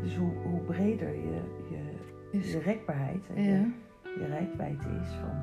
Dus 0.02 0.16
hoe, 0.16 0.32
hoe 0.36 0.60
breder 0.60 1.14
je, 1.14 1.40
je, 1.70 2.38
je 2.38 2.58
rekbaarheid 2.58 3.28
en 3.34 3.42
ja. 3.42 3.50
je, 3.50 3.72
je 4.18 4.26
rijkwijde 4.26 5.00
is 5.02 5.08
van 5.08 5.36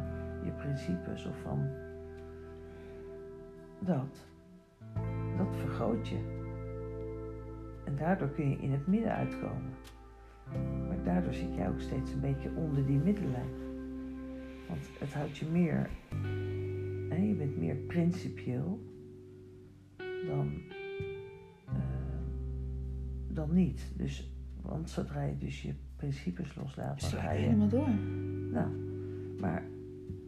je 0.44 0.52
principes 0.52 1.26
of 1.26 1.42
van 1.42 1.70
dat, 3.80 4.28
dat 5.38 5.56
vergroot 5.56 6.08
je. 6.08 6.40
En 7.86 7.96
daardoor 7.96 8.30
kun 8.30 8.50
je 8.50 8.58
in 8.58 8.72
het 8.72 8.88
midden 8.88 9.16
uitkomen. 9.16 9.74
Maar 10.88 11.04
daardoor 11.04 11.34
zit 11.34 11.56
jij 11.56 11.70
ook 11.70 11.80
steeds 11.80 12.14
een 12.14 12.20
beetje 12.20 12.50
onder 12.56 12.86
die 12.86 12.98
middenlijn. 12.98 13.50
Want 14.68 14.90
het 15.00 15.14
houdt 15.14 15.38
je 15.38 15.46
meer, 15.46 15.90
hè, 17.10 17.16
je 17.16 17.34
bent 17.34 17.58
meer 17.58 17.76
principieel 17.76 18.80
dan, 20.28 20.52
eh, 21.66 21.74
dan 23.28 23.54
niet. 23.54 23.92
Dus, 23.96 24.32
want 24.62 24.90
zodra 24.90 25.24
je 25.24 25.38
dus 25.38 25.62
je 25.62 25.74
principes 25.96 26.56
loslaat, 26.56 27.00
dan 27.00 27.10
sla 27.10 27.22
ga 27.22 27.32
je 27.32 27.40
helemaal 27.40 27.68
door. 27.68 27.90
nou, 28.52 28.70
maar 29.40 29.64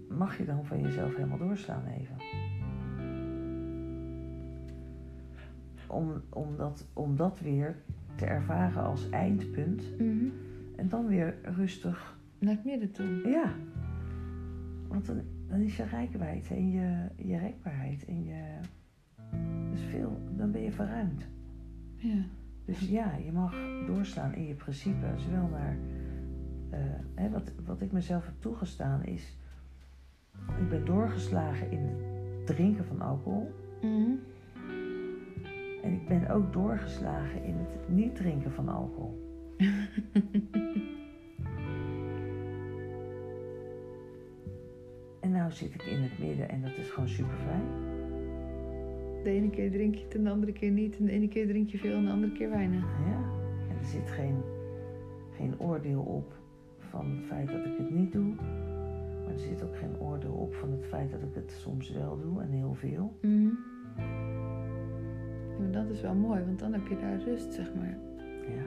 mag 0.10 0.38
je 0.38 0.46
dan 0.46 0.66
van 0.66 0.82
jezelf 0.82 1.16
helemaal 1.16 1.38
doorslaan 1.38 1.86
even? 1.86 2.16
Om, 5.88 6.22
om, 6.30 6.58
dat, 6.58 6.88
om 6.94 7.16
dat 7.16 7.40
weer 7.40 7.76
te 8.16 8.26
ervaren 8.26 8.84
als 8.84 9.10
eindpunt. 9.10 9.98
Mhm. 10.00 10.26
En 10.76 10.90
dan 10.90 11.08
weer 11.08 11.36
rustig, 11.44 12.18
Naar 12.40 12.54
het 12.54 12.66
midden 12.66 12.92
toe. 12.92 13.28
ja. 13.30 13.52
Want 14.88 15.06
dan, 15.06 15.22
dan 15.48 15.60
is 15.60 15.78
je 15.78 15.84
rijkwijd 15.84 16.50
en 16.50 16.72
je, 16.72 17.08
je 17.16 17.38
rekbaarheid 17.38 18.06
en 18.06 18.24
je... 18.24 18.60
Dus 19.72 19.82
veel, 19.82 20.22
dan 20.38 20.52
ben 20.52 20.62
je 20.62 20.72
verruimd. 20.72 21.28
Ja. 21.96 22.24
Dus 22.66 22.80
ja, 22.90 23.16
je 23.26 23.32
mag 23.32 23.56
doorslaan 23.88 24.34
in 24.36 24.48
je 24.48 24.54
principe, 24.54 25.06
zowel 25.18 25.48
naar. 25.48 25.78
eh, 26.70 26.80
hè, 27.16 27.30
wat, 27.30 27.52
wat 27.66 27.82
ik 27.82 27.92
mezelf 27.92 28.26
heb 28.26 28.34
toegestaan 28.40 29.04
is. 29.04 29.38
Ik 30.60 30.70
ben 30.70 30.86
doorgeslagen 30.86 31.72
in 31.72 31.80
het 31.80 32.46
drinken 32.46 32.86
van 32.86 33.02
alcohol. 33.02 33.52
Mhm. 33.82 34.12
En 35.84 35.94
ik 35.94 36.08
ben 36.08 36.30
ook 36.30 36.54
doorgeslagen 36.54 37.44
in 37.44 37.56
het 37.58 37.90
niet 37.90 38.16
drinken 38.16 38.52
van 38.52 38.70
alcohol. 38.70 39.22
en 45.22 45.32
nou 45.32 45.52
zit 45.52 45.74
ik 45.74 45.84
in 45.84 46.02
het 46.02 46.20
midden 46.20 46.50
en 46.50 46.62
dat 46.62 46.78
is 46.78 46.90
gewoon 46.90 47.10
super 47.10 47.38
fijn. 47.38 47.64
De 49.24 49.30
ene 49.30 49.50
keer 49.50 49.72
drink 49.72 49.96
je 49.96 50.04
het 50.04 50.16
en 50.16 50.24
de 50.24 50.30
andere 50.30 50.52
keer 50.52 50.72
niet. 50.72 50.98
En 50.98 51.06
de 51.06 51.12
ene 51.12 51.28
keer 51.28 51.48
drink 51.48 51.70
je 51.70 51.78
veel 51.78 51.96
en 51.96 52.06
de 52.06 52.12
andere 52.12 52.34
keer 52.34 52.50
weinig. 52.50 52.84
Ja. 52.84 53.24
En 53.70 53.78
er 53.78 53.86
zit 53.86 54.10
geen, 54.10 54.42
geen 55.32 55.60
oordeel 55.60 56.02
op 56.02 56.34
van 56.78 57.10
het 57.10 57.26
feit 57.26 57.48
dat 57.48 57.66
ik 57.66 57.78
het 57.78 57.90
niet 57.90 58.12
doe. 58.12 58.34
Maar 59.24 59.34
er 59.34 59.40
zit 59.40 59.64
ook 59.64 59.76
geen 59.76 60.00
oordeel 60.00 60.34
op 60.34 60.56
van 60.56 60.72
het 60.72 60.86
feit 60.86 61.12
dat 61.12 61.22
ik 61.22 61.36
het 61.36 61.52
soms 61.52 61.92
wel 61.92 62.20
doe 62.20 62.42
en 62.42 62.50
heel 62.50 62.74
veel. 62.74 63.18
Mhm. 63.22 63.50
Dat 65.74 65.90
is 65.90 66.02
wel 66.02 66.14
mooi, 66.14 66.44
want 66.44 66.60
dan 66.60 66.74
heb 66.74 66.88
je 66.88 66.98
daar 66.98 67.20
rust, 67.20 67.54
zeg 67.54 67.74
maar. 67.74 67.98
Ja. 68.48 68.64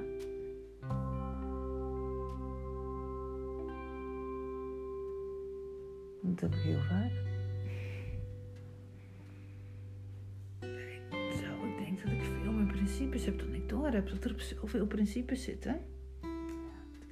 Dat 6.21 6.41
heb 6.41 6.55
ik 6.55 6.61
heel 6.61 6.81
vaak. 6.81 7.13
Zo, 11.11 11.67
ik 11.67 11.79
denk 11.85 12.03
dat 12.03 12.13
ik 12.13 12.23
veel 12.23 12.53
meer 12.53 12.67
principes 12.67 13.25
heb 13.25 13.39
dan 13.39 13.55
ik 13.55 13.69
door 13.69 13.91
heb. 13.91 14.09
Dat 14.09 14.25
er 14.25 14.33
op 14.33 14.41
zoveel 14.41 14.87
principes 14.87 15.43
zitten. 15.43 15.75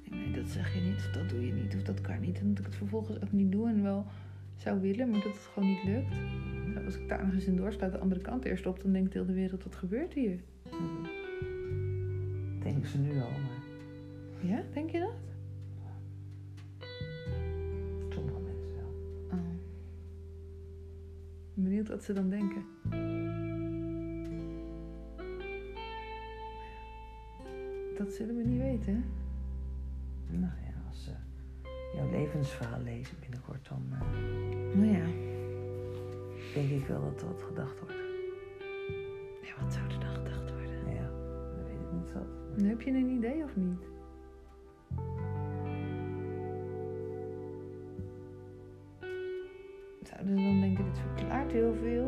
Ik 0.03 0.11
denk, 0.11 0.25
nee, 0.25 0.31
dat 0.33 0.49
zeg 0.49 0.73
je 0.73 0.81
niet, 0.81 0.95
of 0.95 1.11
dat 1.11 1.29
doe 1.29 1.45
je 1.45 1.53
niet, 1.53 1.75
of 1.75 1.81
dat 1.81 2.01
kan 2.01 2.19
niet. 2.19 2.39
En 2.39 2.49
dat 2.49 2.59
ik 2.59 2.65
het 2.65 2.75
vervolgens 2.75 3.21
ook 3.21 3.31
niet 3.31 3.51
doe 3.51 3.67
en 3.67 3.83
wel 3.83 4.05
zou 4.55 4.79
willen, 4.81 5.09
maar 5.09 5.21
dat 5.21 5.33
het 5.33 5.49
gewoon 5.53 5.69
niet 5.69 5.83
lukt. 5.83 6.15
Nou, 6.73 6.85
als 6.85 6.95
ik 6.95 7.09
daar 7.09 7.25
nog 7.25 7.33
eens 7.33 7.45
in 7.45 7.55
doorsluit 7.55 7.91
de 7.91 7.97
andere 7.99 8.21
kant 8.21 8.45
eerst 8.45 8.65
op, 8.65 8.81
dan 8.81 8.91
denkt 8.91 9.13
heel 9.13 9.25
de 9.25 9.33
wereld, 9.33 9.63
wat 9.63 9.75
gebeurt 9.75 10.13
hier? 10.13 10.39
Mhm. 10.65 11.09
Denken 12.63 12.89
ze 12.89 12.97
nu 12.97 13.09
al, 13.21 13.29
maar 13.29 13.63
Ja, 14.49 14.63
denk 14.73 14.89
je 14.89 14.99
dat? 14.99 15.13
sommige 18.09 18.39
mensen 18.39 18.71
wel. 18.75 18.89
Oh. 19.31 19.53
Ik 21.47 21.53
ben 21.53 21.63
benieuwd 21.63 21.87
wat 21.87 22.03
ze 22.03 22.13
dan 22.13 22.29
denken. 22.29 22.63
Dat 27.97 28.11
zullen 28.13 28.35
we 28.35 28.43
niet 28.43 28.59
weten, 28.61 28.93
hè? 28.93 28.99
Nou 30.37 30.53
ja, 30.65 30.73
als 30.89 31.03
ze 31.03 31.11
jouw 31.95 32.09
levensverhaal 32.11 32.81
lezen 32.81 33.17
binnenkort, 33.19 33.67
dan 33.69 33.83
eh, 33.91 33.99
Nou 34.75 34.87
ja. 34.91 35.05
denk 36.53 36.69
ik 36.69 36.87
wel 36.87 37.01
dat 37.01 37.21
er 37.21 37.27
wat 37.27 37.41
gedacht 37.43 37.79
wordt. 37.79 37.93
ja, 39.41 39.63
wat 39.63 39.73
zou 39.73 39.85
er 39.85 39.99
dan 39.99 40.15
gedacht 40.15 40.51
worden? 40.51 40.93
Ja, 40.93 41.09
dat 41.57 41.65
weet 41.67 41.81
ik 41.81 41.91
niet 41.91 42.13
wat. 42.13 42.57
Nu 42.61 42.69
heb 42.69 42.81
je 42.81 42.91
een 42.91 43.09
idee 43.09 43.43
of 43.43 43.55
niet? 43.55 43.83
Zouden 50.03 50.37
ze 50.37 50.43
dan 50.43 50.59
denken, 50.61 50.83
dit 50.85 50.99
verklaart 50.99 51.51
heel 51.51 51.73
veel? 51.73 52.05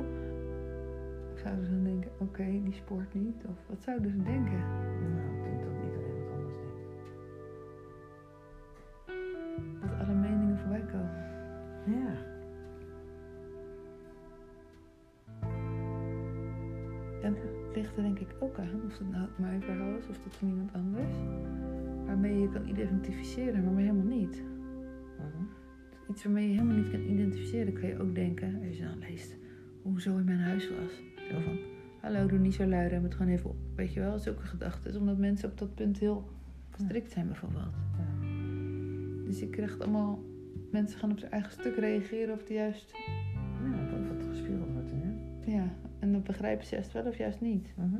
Of 1.33 1.39
zouden 1.39 1.65
ze 1.65 1.71
dan 1.71 1.83
denken, 1.83 2.11
oké, 2.17 2.45
die 2.63 2.73
sport 2.73 3.13
niet? 3.13 3.43
Of 3.49 3.57
wat 3.69 3.83
zouden 3.83 4.11
ze 4.11 4.23
denken? 4.23 4.63
Of 18.99 19.07
het 19.07 19.15
nou 19.15 19.27
mijn 19.35 19.61
verhaal 19.61 19.97
is 19.97 20.07
of 20.07 20.17
dat 20.23 20.35
van 20.35 20.47
iemand 20.47 20.73
anders. 20.73 21.13
Waarmee 22.05 22.39
je 22.39 22.49
kan 22.49 22.67
identificeren, 22.67 23.63
maar 23.63 23.77
helemaal 23.83 24.17
niet. 24.17 24.43
Mhm. 25.17 25.43
Iets 26.11 26.23
waarmee 26.23 26.47
je 26.47 26.53
helemaal 26.53 26.75
niet 26.75 26.89
kan 26.89 27.01
identificeren, 27.01 27.73
kan 27.73 27.89
je 27.89 27.99
ook 28.01 28.15
denken, 28.15 28.61
als 28.67 28.77
je 28.77 28.83
dan 28.83 28.99
leest 28.99 29.37
hoe 29.81 30.01
zo 30.01 30.17
in 30.17 30.25
mijn 30.25 30.39
huis 30.39 30.69
was. 30.69 31.01
Zo 31.31 31.39
van, 31.39 31.57
hallo, 32.01 32.25
doe 32.25 32.39
niet 32.39 32.53
zo 32.53 32.65
luid, 32.65 32.91
en 32.91 33.03
het 33.03 33.15
gewoon 33.15 33.31
even 33.31 33.49
op. 33.49 33.55
Weet 33.75 33.93
je 33.93 33.99
wel, 33.99 34.19
zulke 34.19 34.43
gedachten. 34.43 34.99
Omdat 34.99 35.17
mensen 35.17 35.49
op 35.49 35.57
dat 35.57 35.75
punt 35.75 35.99
heel 35.99 36.29
strikt 36.77 37.11
zijn 37.11 37.27
bijvoorbeeld. 37.27 37.73
Ja. 37.97 38.27
Dus 39.25 39.39
je 39.39 39.49
krijgt 39.49 39.81
allemaal, 39.81 40.19
mensen 40.71 40.99
gaan 40.99 41.11
op 41.11 41.19
zijn 41.19 41.31
eigen 41.31 41.51
stuk 41.51 41.75
reageren 41.75 42.33
of 42.33 42.43
die 42.43 42.57
juist, 42.57 42.93
Ja, 43.63 43.89
dat 43.91 44.07
wat 44.07 44.27
gespiegeld 44.29 44.71
wordt, 44.73 44.91
hè? 44.91 45.51
ja. 45.51 45.73
En 45.99 46.11
dan 46.11 46.23
begrijpen 46.23 46.65
ze 46.65 46.75
juist 46.75 46.93
wel 46.93 47.05
of 47.05 47.17
juist 47.17 47.41
niet. 47.41 47.73
Mhm. 47.75 47.99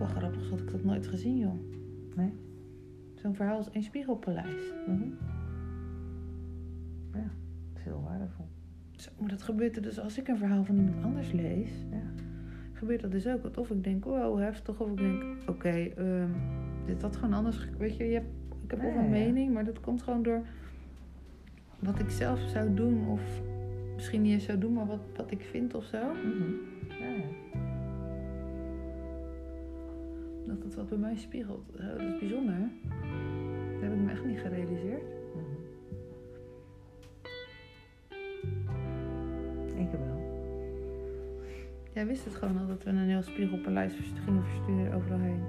Ook 0.00 0.06
wel 0.06 0.16
grappig, 0.16 0.50
had 0.50 0.60
ik 0.60 0.70
dat 0.70 0.84
nooit 0.84 1.06
gezien, 1.06 1.38
joh. 1.38 1.60
Nee. 2.16 2.32
Zo'n 3.14 3.34
verhaal 3.34 3.60
is 3.60 3.70
één 3.70 3.82
spiegelpaleis. 3.82 4.72
Mhm. 4.86 5.08
Ja, 7.12 7.30
dat 7.68 7.76
is 7.76 7.82
heel 7.82 8.02
waardevol. 8.04 8.46
Zo, 8.90 9.10
maar 9.20 9.28
dat 9.28 9.42
gebeurt 9.42 9.76
er 9.76 9.82
dus 9.82 10.00
als 10.00 10.18
ik 10.18 10.28
een 10.28 10.36
verhaal 10.36 10.64
van 10.64 10.76
iemand 10.76 11.04
anders 11.04 11.32
lees. 11.32 11.70
Ja. 11.90 12.02
Gebeurt 12.72 13.00
dat 13.00 13.10
dus 13.10 13.26
ook. 13.26 13.42
Want 13.42 13.58
Of 13.58 13.70
ik 13.70 13.84
denk, 13.84 14.04
wow, 14.04 14.38
heftig. 14.38 14.80
Of 14.80 14.90
ik 14.90 14.96
denk, 14.96 15.22
oké, 15.46 15.68
ehm, 15.68 16.30
dit 16.86 17.02
had 17.02 17.16
gewoon 17.16 17.34
anders. 17.34 17.68
Weet 17.78 17.96
je, 17.96 18.04
je 18.04 18.14
hebt, 18.14 18.30
ik 18.64 18.70
heb 18.70 18.80
wel 18.80 18.90
ja, 18.90 18.96
een 18.96 19.04
ja. 19.04 19.10
mening, 19.10 19.52
maar 19.52 19.64
dat 19.64 19.80
komt 19.80 20.02
gewoon 20.02 20.22
door 20.22 20.42
wat 21.78 21.98
ik 21.98 22.10
zelf 22.10 22.40
zou 22.40 22.74
doen. 22.74 23.08
Of 23.08 23.42
misschien 23.94 24.22
niet 24.22 24.32
eens 24.32 24.44
zou 24.44 24.58
doen, 24.58 24.72
maar 24.72 24.86
wat, 24.86 25.02
wat 25.16 25.30
ik 25.30 25.42
vind 25.42 25.74
of 25.74 25.84
zo. 25.84 25.96
Ja, 25.96 27.06
ja. 27.06 27.24
Dat 30.48 30.62
het 30.62 30.74
wat 30.74 30.88
bij 30.88 30.98
mij 30.98 31.16
spiegelt. 31.16 31.72
Dat 31.76 32.00
is 32.00 32.18
bijzonder. 32.18 32.54
hè? 32.54 32.66
Dat 33.72 33.80
heb 33.82 33.92
ik 33.92 33.98
me 33.98 34.10
echt 34.10 34.24
niet 34.24 34.38
gerealiseerd. 34.38 35.02
Mhm. 35.34 35.44
Ik 39.80 39.90
heb 39.90 40.00
wel. 40.00 40.20
Jij 41.92 42.06
wist 42.06 42.24
het 42.24 42.34
gewoon 42.34 42.58
al 42.58 42.66
dat 42.66 42.82
we 42.82 42.90
een 42.90 42.96
heel 42.96 43.22
spiegelpaleis 43.22 43.92
gingen 44.24 44.44
versturen 44.44 44.92
overal 44.92 45.18
heen. 45.18 45.42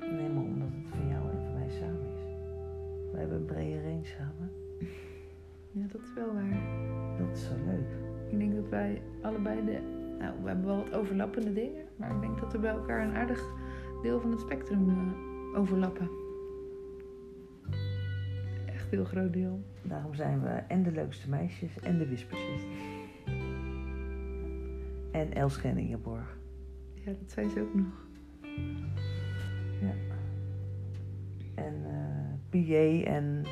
Nee, 0.00 0.28
maar 0.28 0.44
omdat 0.44 0.68
het 0.68 0.88
van 0.96 1.08
jou 1.08 1.30
en 1.30 1.42
van 1.42 1.54
mij 1.54 1.68
samen 1.68 2.06
is. 2.14 2.22
We 3.12 3.18
hebben 3.18 3.36
een 3.36 3.44
brede 3.44 3.82
range 3.82 4.04
samen. 4.04 4.50
Ja, 5.72 5.86
dat 5.92 6.00
is 6.00 6.12
wel 6.14 6.34
waar. 6.34 6.60
Dat 7.18 7.36
is 7.36 7.44
zo 7.44 7.52
leuk. 7.66 7.88
Ik 8.30 8.38
denk 8.38 8.54
dat 8.54 8.68
wij 8.68 9.02
allebei 9.20 9.64
de. 9.64 9.95
Nou, 10.18 10.42
we 10.42 10.48
hebben 10.48 10.66
wel 10.66 10.76
wat 10.76 10.92
overlappende 10.92 11.52
dingen. 11.52 11.84
Maar 11.96 12.14
ik 12.14 12.20
denk 12.20 12.40
dat 12.40 12.52
we 12.52 12.58
bij 12.58 12.70
elkaar 12.70 13.02
een 13.02 13.14
aardig 13.14 13.50
deel 14.02 14.20
van 14.20 14.30
het 14.30 14.40
spectrum 14.40 14.88
eh, 14.88 15.58
overlappen. 15.58 16.10
Echt 18.66 18.82
een 18.82 18.90
heel 18.90 19.04
groot 19.04 19.32
deel. 19.32 19.60
Daarom 19.82 20.14
zijn 20.14 20.42
we 20.42 20.48
en 20.48 20.82
de 20.82 20.92
leukste 20.92 21.28
meisjes 21.28 21.80
en 21.80 21.98
de 21.98 22.08
wispertjes. 22.08 22.62
En 25.12 25.34
Elske 25.34 25.68
en 25.68 25.78
Ingeborg. 25.78 26.38
Ja, 26.94 27.12
dat 27.20 27.30
zei 27.30 27.48
ze 27.48 27.60
ook 27.60 27.74
nog. 27.74 28.06
Ja. 29.80 29.94
En 31.54 31.74
PJ 32.50 33.02
en 33.06 33.42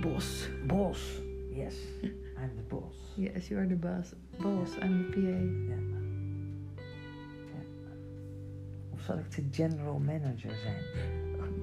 Bos. 0.00 0.50
Bos. 0.66 1.22
Yes, 1.50 1.86
I'm 2.42 2.56
the 2.56 2.74
boss. 2.74 2.94
Yes, 3.16 3.48
you 3.48 3.60
are 3.60 3.68
the 3.68 3.74
boss. 3.76 4.14
Boss, 4.40 4.76
I'm 4.82 4.98
the 4.98 5.10
PA. 5.12 5.20
Ja. 5.68 5.80
ja. 7.52 7.60
Of 8.92 9.00
zal 9.00 9.18
ik 9.18 9.30
de 9.30 9.42
general 9.50 9.98
manager 9.98 10.54
zijn? 10.54 10.82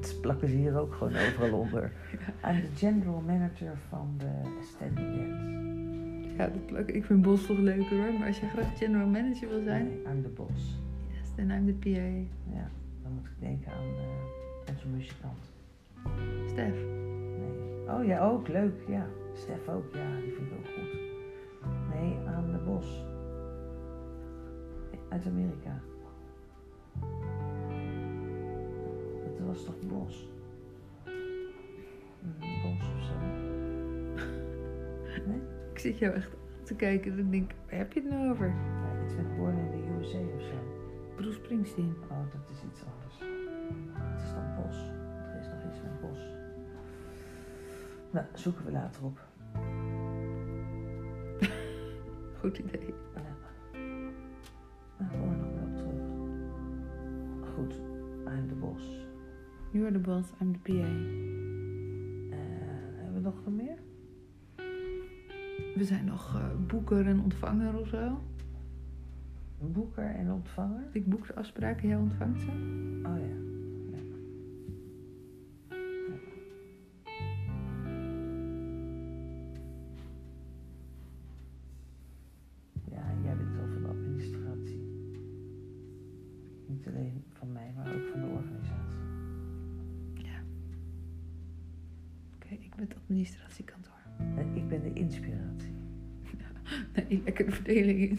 Dat 0.02 0.22
plakken 0.22 0.50
ze 0.50 0.56
hier 0.56 0.78
ook 0.80 0.94
gewoon 0.94 1.16
overal 1.16 1.60
onder. 1.60 1.92
I'm 2.48 2.62
the 2.62 2.76
general 2.76 3.22
manager 3.22 3.78
van 3.90 4.16
de 4.18 4.60
steady 4.74 4.96
dance. 5.18 5.58
Ja, 6.38 6.48
dat 6.48 6.66
plak, 6.66 6.88
ik 6.90 7.06
vind 7.06 7.22
Bos 7.22 7.46
toch 7.46 7.58
leuker 7.58 7.98
hoor. 7.98 8.14
Maar 8.14 8.28
als 8.28 8.40
je 8.40 8.48
graag 8.48 8.78
general 8.78 9.08
manager 9.08 9.50
wil 9.50 9.64
zijn, 9.64 9.86
Nee, 9.88 10.14
I'm 10.14 10.22
the 10.22 10.30
boss. 10.30 10.80
yes, 11.12 11.30
then 11.36 11.52
I'm 11.52 11.66
the 11.66 11.74
PA. 11.74 12.10
Ja, 12.56 12.70
dan 13.04 13.12
moet 13.14 13.26
ik 13.26 13.40
denken 13.40 13.72
aan 13.72 13.84
eh, 13.84 14.74
onze 14.74 14.88
muzikant. 14.88 15.38
Stef. 16.48 16.74
Nee. 17.38 17.96
Oh 17.98 18.06
ja, 18.06 18.20
ook 18.20 18.48
leuk. 18.48 18.74
Ja, 18.88 19.08
Stef 19.40 19.68
ook. 19.68 19.94
Ja, 19.94 20.16
die 20.22 20.34
vind 20.34 20.48
ik 20.48 20.58
ook 20.58 20.66
goed. 20.66 21.00
Nee, 21.94 22.18
aan 22.28 22.52
de 22.52 22.58
bos. 22.58 23.04
Uit 25.10 25.26
Amerika. 25.26 25.82
Het 29.24 29.46
was 29.46 29.66
toch 29.66 29.80
bos? 29.88 30.30
Een 32.32 32.62
bos 32.62 32.92
of 32.96 33.04
zo. 33.04 33.14
Nee? 35.28 35.42
Ik 35.74 35.80
zit 35.80 35.98
jou 35.98 36.14
echt 36.14 36.32
aan 36.34 36.64
te 36.64 36.76
kijken 36.76 37.12
en 37.12 37.20
ik 37.20 37.32
denk, 37.32 37.52
waar 37.70 37.80
heb 37.80 37.94
je 37.94 38.02
het 38.02 38.10
nou 38.10 38.32
over? 38.32 38.48
Ja, 38.48 39.04
iets 39.04 39.16
met 39.16 39.38
Born 39.38 39.58
in 39.58 39.72
de 39.72 40.00
USA 40.00 40.20
of 40.36 40.42
zo. 40.42 40.56
Bruce 41.16 41.34
Springsteen. 41.34 41.96
Oh, 42.10 42.32
dat 42.32 42.50
is 42.50 42.64
iets 42.64 42.84
anders. 42.84 43.20
Het 43.94 44.22
is 44.22 44.34
dan 44.34 44.56
bos. 44.64 44.78
Er 45.34 45.40
is 45.40 45.48
nog 45.48 45.72
iets 45.72 45.82
met 45.82 46.02
bos. 46.02 46.20
Nou, 48.12 48.26
zoeken 48.34 48.66
we 48.66 48.72
later 48.72 49.04
op. 49.04 49.29
Goed 52.40 52.58
idee. 52.58 52.94
Ja. 53.16 53.22
Nou, 54.98 55.12
kom 55.12 55.32
er 55.32 55.38
nog 55.38 55.54
wel 55.54 55.64
op 55.64 55.76
terug. 55.76 55.94
Goed, 57.54 57.82
I'm 58.28 58.48
de 58.48 58.56
bos. 58.56 59.08
You 59.72 59.86
are 59.86 59.94
the 59.94 60.00
boss, 60.00 60.32
I'm 60.42 60.54
the 60.54 60.60
PA. 60.60 60.88
Eh, 62.36 62.40
hebben 62.96 63.14
we 63.14 63.20
nog 63.20 63.44
wat 63.44 63.54
meer? 63.54 63.78
We 65.76 65.84
zijn 65.84 66.06
nog 66.06 66.36
eh, 66.36 66.68
boeker 66.68 67.08
en 67.08 67.20
ontvanger 67.20 67.80
of 67.80 67.88
zo. 67.88 68.22
Boeker 69.60 70.16
en 70.16 70.32
ontvanger? 70.32 70.84
Ik 70.92 71.10
boek 71.10 71.28
de 71.28 71.36
afspraken, 71.36 71.88
jij 71.88 71.98
ontvangt 71.98 72.42
ze. 72.42 72.48
Oh 73.06 73.18
ja. 73.18 73.49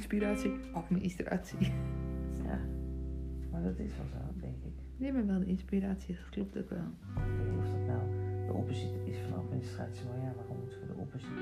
Inspiratie, 0.01 0.53
administratie. 0.73 1.59
Ja, 2.49 2.59
maar 3.51 3.63
dat 3.63 3.79
is 3.79 3.93
wel 3.97 4.07
zo, 4.07 4.41
denk 4.41 4.57
ik. 4.65 4.73
Nee, 4.97 5.13
maar 5.13 5.27
wel 5.27 5.39
de 5.39 5.47
inspiratie, 5.47 6.15
dat 6.15 6.29
klopt 6.31 6.59
ook 6.59 6.71
wel. 6.71 6.87
Ik 7.17 7.37
weet 7.39 7.51
niet 7.51 7.59
of 7.59 7.71
dat 7.71 7.87
nou 7.87 8.03
de 8.47 8.53
opposite 8.53 8.99
is 9.05 9.17
van 9.29 9.39
administratie, 9.39 10.07
maar 10.09 10.19
ja, 10.27 10.33
waarom 10.37 10.57
moeten 10.61 10.81
we 10.81 10.87
de 10.87 11.01
opposite? 11.05 11.41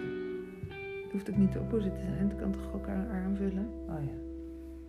Het 1.03 1.13
hoeft 1.13 1.31
ook 1.31 1.37
niet 1.37 1.53
de 1.53 1.61
opposite 1.61 1.95
te 1.95 2.01
zijn, 2.01 2.29
het 2.29 2.39
kan 2.39 2.53
toch 2.53 2.73
elkaar 2.73 3.09
aanvullen? 3.09 3.67
Oh 3.89 4.03
ja. 4.05 4.17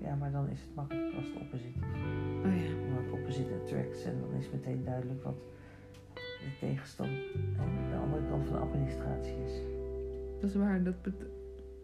Ja, 0.07 0.15
maar 0.15 0.31
dan 0.31 0.49
is 0.49 0.61
het 0.61 0.75
makkelijker 0.75 1.15
als 1.17 1.31
de 1.33 1.39
opposite 1.39 1.79
is. 1.79 2.01
Oh 2.45 2.55
ja. 2.63 2.69
Omdat 2.87 3.19
opposite 3.19 3.53
attracts 3.61 4.03
en 4.05 4.15
dan 4.21 4.33
is 4.39 4.49
meteen 4.51 4.83
duidelijk 4.83 5.23
wat 5.23 5.39
de 6.15 6.51
tegenstand 6.59 7.09
en 7.57 7.89
de 7.89 7.95
andere 7.95 8.27
kant 8.29 8.43
van 8.47 8.55
de 8.55 8.61
administratie 8.61 9.37
is. 9.45 9.61
Dat 10.41 10.49
is 10.49 10.55
waar, 10.55 10.83
dat, 10.83 11.01
bet- 11.01 11.27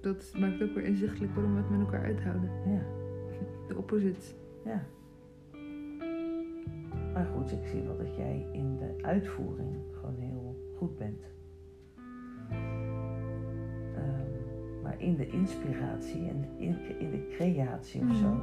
dat 0.06 0.34
maakt 0.40 0.62
ook 0.64 0.74
weer 0.74 0.84
inzichtelijk 0.84 1.34
waarom 1.34 1.54
we 1.54 1.60
het 1.62 1.70
met 1.70 1.80
elkaar 1.80 2.04
uithouden. 2.04 2.50
Ja, 2.66 2.82
De 3.68 3.78
opposites. 3.78 4.36
ja. 4.66 4.86
Maar 7.14 7.26
goed, 7.26 7.52
ik 7.52 7.66
zie 7.66 7.82
wel 7.82 7.98
dat 7.98 8.16
jij 8.16 8.48
in 8.52 8.78
de 8.78 8.94
uitvoering 9.04 9.76
gewoon 9.92 10.16
heel 10.18 10.74
goed 10.78 10.98
bent. 10.98 11.24
Ehm, 13.96 14.82
maar 14.84 15.02
in 15.02 15.16
de 15.16 15.28
inspiratie 15.30 16.28
en 16.30 16.46
in, 16.58 16.78
in 17.00 17.10
de 17.12 17.28
creatie 17.38 18.02
of 18.02 18.16
zo, 18.16 18.40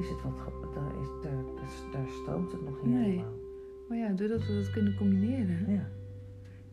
is 0.00 0.08
het 0.08 0.22
wat, 0.22 0.74
daar, 0.74 1.00
is, 1.00 1.08
daar, 1.22 1.32
daar, 1.54 1.68
daar 1.92 2.08
stroomt 2.08 2.52
het 2.52 2.62
nog 2.64 2.82
niet 2.82 2.94
Nee. 2.94 3.10
helemaal. 3.10 3.32
Maar 3.88 3.98
ja, 3.98 4.08
doordat 4.12 4.46
we 4.46 4.54
dat 4.54 4.70
kunnen 4.70 4.96
combineren, 4.96 5.72
Ja. 5.72 5.86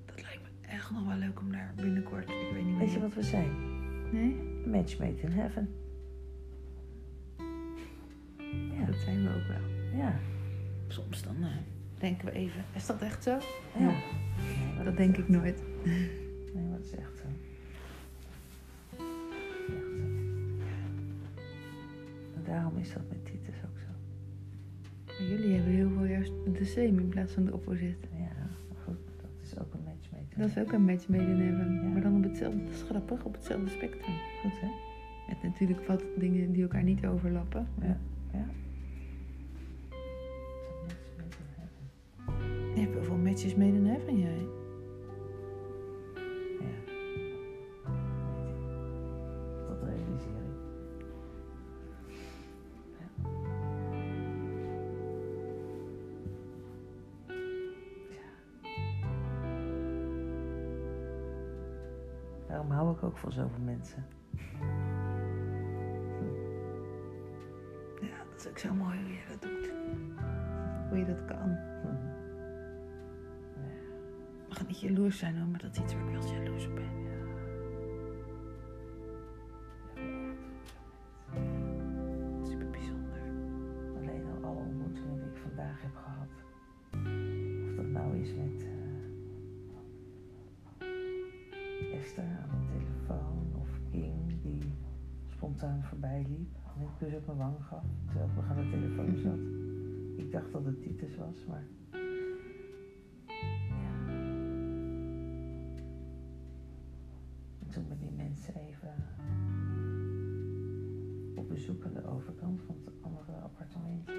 dat 0.05 0.21
lijkt 0.21 0.41
me 0.41 0.67
echt 0.67 0.91
nog 0.91 1.07
wel 1.07 1.17
leuk 1.17 1.39
om 1.39 1.51
daar 1.51 1.73
binnenkort, 1.75 2.29
ik 2.29 2.49
weet 2.53 2.65
niet 2.65 2.77
Weet 2.77 2.87
je 2.91 2.99
meer. 2.99 3.07
wat 3.07 3.13
we 3.15 3.23
zijn? 3.23 3.70
Nee? 4.11 4.35
Match 4.65 4.99
made 4.99 5.21
in 5.21 5.31
heaven. 5.31 5.69
Ja, 8.77 8.85
Dat 8.85 8.95
zijn 8.95 9.23
we 9.23 9.29
ook 9.29 9.47
wel. 9.47 9.97
ja, 9.99 10.19
Soms 10.87 11.23
dan 11.23 11.35
eh, 11.43 11.47
denken 11.97 12.25
we 12.25 12.31
even, 12.31 12.63
is 12.75 12.85
dat 12.85 13.01
echt 13.01 13.23
zo? 13.23 13.31
ja. 13.79 13.91
Nee, 14.75 14.83
Dat 14.83 14.97
denk 14.97 15.17
ik 15.17 15.29
nooit. 15.29 15.61
Nee, 15.83 16.63
maar 16.69 16.77
dat 16.77 16.85
is 16.85 16.95
echt 16.95 17.17
zo. 17.17 17.23
Echt 18.97 19.65
zo. 19.67 20.03
En 22.35 22.43
daarom 22.45 22.77
is 22.77 22.93
dat 22.93 23.03
met 23.09 23.25
Titus 23.25 23.55
ook 23.65 23.79
zo. 23.79 23.87
Maar 25.05 25.27
jullie 25.29 25.55
hebben 25.55 25.73
heel 25.73 25.89
veel 25.89 26.05
juist 26.05 26.31
de 26.57 26.65
same 26.65 26.85
in 26.87 27.09
plaats 27.09 27.33
van 27.33 27.45
de 27.45 27.53
opposite. 27.53 28.07
Ja, 28.17 28.35
maar 28.69 28.81
goed, 28.83 28.97
dat 29.21 29.29
is 29.43 29.59
ook 29.59 29.73
een 29.73 29.83
Dat 30.41 30.49
is 30.49 30.57
ook 30.57 30.71
een 30.71 30.85
match 30.85 31.07
made 31.07 31.23
in 31.23 31.39
heaven. 31.41 31.73
Ja. 31.73 31.81
Maar 31.81 32.01
dan 32.01 32.15
op 32.15 32.23
hetzelfde, 32.23 32.63
dat 32.63 32.73
is 32.73 32.81
grappig, 32.81 33.23
op 33.23 33.33
hetzelfde 33.33 33.69
spectrum. 33.69 34.15
Goed, 34.41 34.59
hè? 34.59 34.67
Met 35.27 35.43
natuurlijk 35.43 35.87
wat 35.87 36.03
dingen 36.17 36.51
die 36.51 36.61
elkaar 36.61 36.83
niet 36.83 37.05
overlappen. 37.05 37.67
Ja, 37.81 37.97
ja. 38.33 38.45
Je 42.73 42.81
hebt 42.81 42.93
heel 42.93 43.03
veel 43.03 43.15
matches 43.15 43.55
made 43.55 43.75
in 43.75 43.85
heaven, 43.85 44.19
jij. 44.19 44.60
Ik 63.01 63.07
ook 63.07 63.17
van 63.17 63.31
zoveel 63.31 63.63
mensen. 63.63 64.05
Ja, 68.01 68.23
dat 68.29 68.39
is 68.39 68.47
ook 68.47 68.57
zo 68.57 68.73
mooi 68.73 68.99
hoe 68.99 69.11
je 69.11 69.23
dat 69.29 69.41
doet. 69.41 69.71
Hoe 70.89 70.97
je 70.97 71.05
dat 71.05 71.25
kan. 71.25 71.57
Hm. 71.81 72.09
We 74.49 74.55
gaan 74.55 74.67
niet 74.67 74.79
jaloers 74.79 75.17
zijn 75.17 75.37
hoor, 75.37 75.47
maar 75.47 75.59
dat 75.59 75.71
is 75.71 75.81
iets 75.81 75.93
waar 75.93 76.03
ik 76.03 76.11
wel 76.11 76.33
jaloers 76.33 76.67
op 76.67 76.75
ben. 76.75 77.00
Voorbij 96.01 96.25
liep 96.29 96.55
en 96.75 96.81
een 96.81 96.97
kus 96.97 97.15
op 97.15 97.25
mijn 97.25 97.37
wang 97.37 97.63
gaf 97.63 97.83
terwijl 98.05 98.27
ik 98.29 98.35
nog 98.35 98.49
aan 98.49 98.55
de 98.55 98.69
telefoon 98.69 99.17
zat. 99.17 99.39
Ik 100.25 100.31
dacht 100.31 100.51
dat 100.51 100.65
het 100.65 100.81
Titus 100.81 101.15
was, 101.17 101.45
maar 101.47 101.63
ja. 103.67 103.93
En 107.59 107.69
toen 107.69 107.87
ben 107.87 107.97
die 107.97 108.11
mensen 108.11 108.53
even 108.55 108.93
op 111.35 111.49
bezoek 111.49 111.85
aan 111.85 111.93
de 111.93 112.05
overkant 112.07 112.61
van 112.61 112.75
het 112.85 112.93
andere 113.01 113.37
appartementje. 113.37 114.13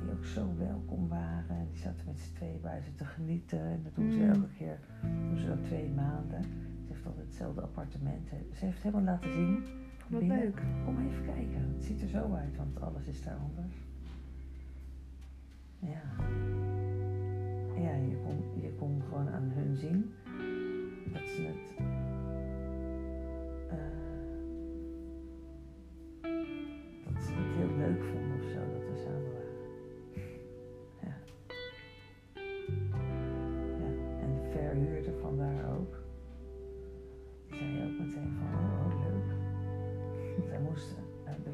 Die 0.00 0.10
ook 0.12 0.24
zo 0.24 0.56
welkom 0.58 1.08
waren. 1.08 1.56
En 1.56 1.66
die 1.68 1.78
zaten 1.78 2.06
met 2.06 2.18
z'n 2.18 2.34
tweeën 2.34 2.60
buiten 2.60 2.94
te 2.94 3.04
genieten. 3.04 3.60
En 3.60 3.82
dat 3.82 3.94
doen 3.94 4.10
ze 4.10 4.18
Mm. 4.18 4.28
elke 4.30 4.52
keer. 4.56 4.78
doen 5.28 5.38
ze 5.38 5.46
dat 5.46 5.64
twee 5.64 5.88
maanden. 5.90 6.42
Ze 6.42 6.88
heeft 6.88 7.06
altijd 7.06 7.26
hetzelfde 7.26 7.60
appartement. 7.60 8.28
Ze 8.28 8.34
heeft 8.34 8.74
het 8.74 8.82
helemaal 8.82 9.04
laten 9.14 9.32
zien. 9.32 9.80
Wat 10.12 10.20
binnen. 10.20 10.38
leuk. 10.38 10.62
Kom 10.84 10.98
even 10.98 11.24
kijken. 11.24 11.74
Het 11.74 11.84
ziet 11.84 12.02
er 12.02 12.08
zo 12.08 12.34
uit, 12.34 12.56
want 12.56 12.80
alles 12.80 13.06
is 13.06 13.22
daar 13.22 13.36
anders. 13.36 13.74
Ja. 15.78 16.02
Ja, 17.82 17.94
je 17.94 18.20
kon, 18.24 18.62
je 18.62 18.74
kon 18.78 19.02
gewoon 19.08 19.28
aan 19.28 19.52
hun 19.54 19.76
zien 19.76 20.12
dat 21.12 21.22
ze 21.22 21.42
het. 21.42 22.11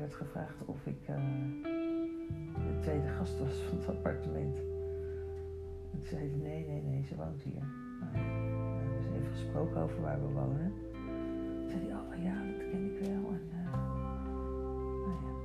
Werd 0.09 0.21
gevraagd 0.21 0.65
of 0.65 0.87
ik 0.87 1.03
eh, 1.07 1.15
de 2.55 2.79
tweede 2.81 3.09
gast 3.09 3.39
was 3.39 3.63
van 3.69 3.79
het 3.79 3.89
appartement. 3.89 4.59
En 5.93 5.99
toen 5.99 6.05
zei 6.05 6.29
hij, 6.29 6.39
nee, 6.43 6.67
nee, 6.67 6.83
nee, 6.83 7.05
ze 7.05 7.17
woont 7.17 7.43
hier. 7.43 7.63
Nou, 8.01 8.13
we 8.13 8.19
hebben 8.19 8.97
dus 8.97 9.21
even 9.21 9.33
gesproken 9.33 9.81
over 9.81 10.01
waar 10.01 10.21
we 10.21 10.29
wonen. 10.29 10.73
Toen 11.61 11.69
zei 11.69 11.81
hij, 11.81 11.95
oh 11.95 12.23
ja, 12.23 12.45
dat 12.47 12.71
ken 12.71 12.85
ik 12.85 12.99
wel. 12.99 13.31
En, 13.33 13.49
eh, 13.51 13.73
nou 15.07 15.19
ja, 15.25 15.37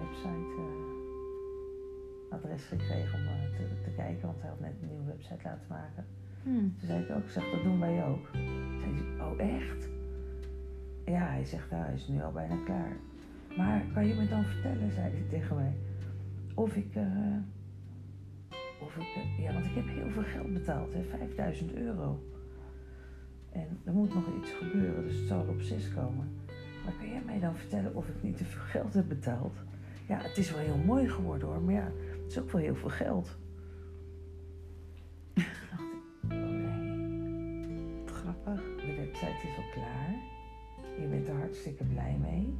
website 0.00 0.54
eh, 0.58 2.34
adres 2.34 2.64
gekregen 2.64 3.18
om 3.18 3.26
eh, 3.26 3.56
te, 3.56 3.80
te 3.84 3.90
kijken, 3.96 4.26
want 4.26 4.40
hij 4.40 4.50
had 4.50 4.60
net 4.60 4.74
een 4.82 4.88
nieuwe 4.88 5.04
website 5.04 5.40
laten 5.44 5.66
maken. 5.68 6.06
Hm. 6.42 6.50
Toen 6.50 6.86
zei 6.86 7.02
ik 7.02 7.10
ook, 7.10 7.22
ik 7.22 7.30
zeg, 7.30 7.50
dat 7.50 7.62
doen 7.62 7.80
wij 7.80 8.06
ook. 8.06 8.28
Zei 8.80 8.94
hij, 8.94 9.26
oh 9.26 9.40
echt? 9.40 9.88
Ja, 11.04 11.26
hij 11.26 11.44
zegt, 11.44 11.70
nou, 11.70 11.84
hij 11.84 11.94
is 11.94 12.08
nu 12.08 12.22
al 12.22 12.32
bijna 12.32 12.56
klaar. 12.64 12.96
Maar 13.56 13.84
kan 13.92 14.06
je 14.06 14.14
me 14.14 14.28
dan 14.28 14.44
vertellen, 14.44 14.92
zei 14.92 15.12
hij 15.12 15.24
tegen 15.28 15.56
mij, 15.56 15.76
of 16.54 16.74
ik, 16.74 16.94
eh, 16.94 17.36
of 18.80 18.96
ik, 18.96 19.14
eh, 19.16 19.38
ja, 19.38 19.52
want 19.52 19.64
ik 19.64 19.74
heb 19.74 19.86
heel 19.86 20.10
veel 20.10 20.22
geld 20.22 20.52
betaald, 20.52 20.92
hè, 20.92 21.02
5000 21.02 21.74
euro. 21.74 22.22
En 23.50 23.80
er 23.84 23.92
moet 23.92 24.14
nog 24.14 24.24
iets 24.40 24.50
gebeuren, 24.50 25.02
dus 25.02 25.16
het 25.16 25.28
zal 25.28 25.46
op 25.48 25.60
zes 25.60 25.94
komen. 25.94 26.28
Maar 26.84 26.94
kan 26.98 27.08
jij 27.08 27.22
mij 27.26 27.40
dan 27.40 27.56
vertellen 27.56 27.94
of 27.94 28.08
ik 28.08 28.22
niet 28.22 28.36
te 28.36 28.44
veel 28.44 28.62
geld 28.62 28.94
heb 28.94 29.08
betaald? 29.08 29.54
Ja, 30.08 30.18
het 30.18 30.38
is 30.38 30.50
wel 30.50 30.60
heel 30.60 30.78
mooi 30.84 31.08
geworden 31.08 31.48
hoor, 31.48 31.60
maar 31.60 31.74
ja, 31.74 31.92
het 32.22 32.30
is 32.30 32.38
ook 32.38 32.50
wel 32.50 32.60
heel 32.60 32.74
veel 32.74 32.88
geld. 32.88 33.36
Dacht 35.34 35.82
ik, 35.92 36.32
oh 36.32 36.38
nee. 36.38 38.02
Grappig. 38.06 38.60
De 38.76 38.94
website 38.96 39.48
is 39.48 39.56
al 39.56 39.70
klaar. 39.72 40.14
Je 41.00 41.06
bent 41.06 41.28
er 41.28 41.34
hartstikke 41.34 41.84
blij 41.84 42.16
mee. 42.20 42.54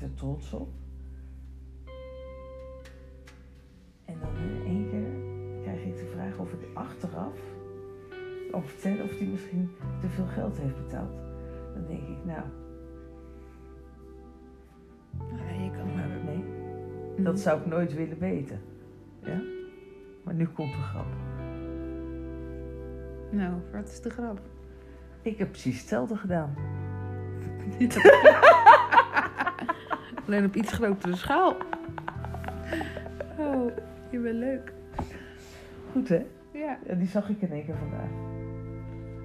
Er 0.00 0.14
trots 0.14 0.52
op. 0.52 0.68
En 4.04 4.14
dan 4.20 4.36
in 4.36 4.66
één 4.66 4.88
keer 4.88 5.06
krijg 5.62 5.84
ik 5.84 5.96
de 5.96 6.10
vraag 6.14 6.38
of 6.38 6.52
ik 6.52 6.68
achteraf 6.74 7.38
kan 8.50 8.64
vertellen 8.64 9.04
of 9.04 9.18
hij 9.18 9.26
misschien 9.26 9.70
te 10.00 10.08
veel 10.08 10.26
geld 10.26 10.58
heeft 10.58 10.76
betaald. 10.76 11.14
Dan 11.74 11.86
denk 11.86 12.00
ik, 12.08 12.24
nou, 12.24 12.42
Ja, 15.18 15.62
je 15.64 15.70
kan 15.70 15.86
maar 15.94 16.08
maar... 16.08 16.24
nee, 16.24 16.44
Hm. 17.16 17.22
dat 17.22 17.40
zou 17.40 17.60
ik 17.60 17.66
nooit 17.66 17.94
willen 17.94 18.18
weten. 18.18 18.60
Ja? 19.22 19.40
Maar 20.22 20.34
nu 20.34 20.46
komt 20.46 20.72
de 20.72 20.78
grap. 20.80 21.06
Nou, 23.30 23.54
wat 23.72 23.88
is 23.88 24.00
de 24.00 24.10
grap? 24.10 24.40
Ik 25.22 25.38
heb 25.38 25.50
precies 25.50 25.78
hetzelfde 25.78 26.16
gedaan. 26.16 26.54
Alleen 30.26 30.44
op 30.44 30.54
iets 30.54 30.72
grotere 30.72 31.16
schaal. 31.16 31.56
Oh, 33.38 33.70
je 34.10 34.18
bent 34.18 34.38
leuk. 34.38 34.72
Goed 35.92 36.08
hè? 36.08 36.26
Ja. 36.52 36.78
Ja, 36.86 36.94
die 36.94 37.08
zag 37.08 37.28
ik 37.28 37.40
in 37.40 37.50
één 37.50 37.64
keer 37.64 37.76
vandaag. 37.76 38.10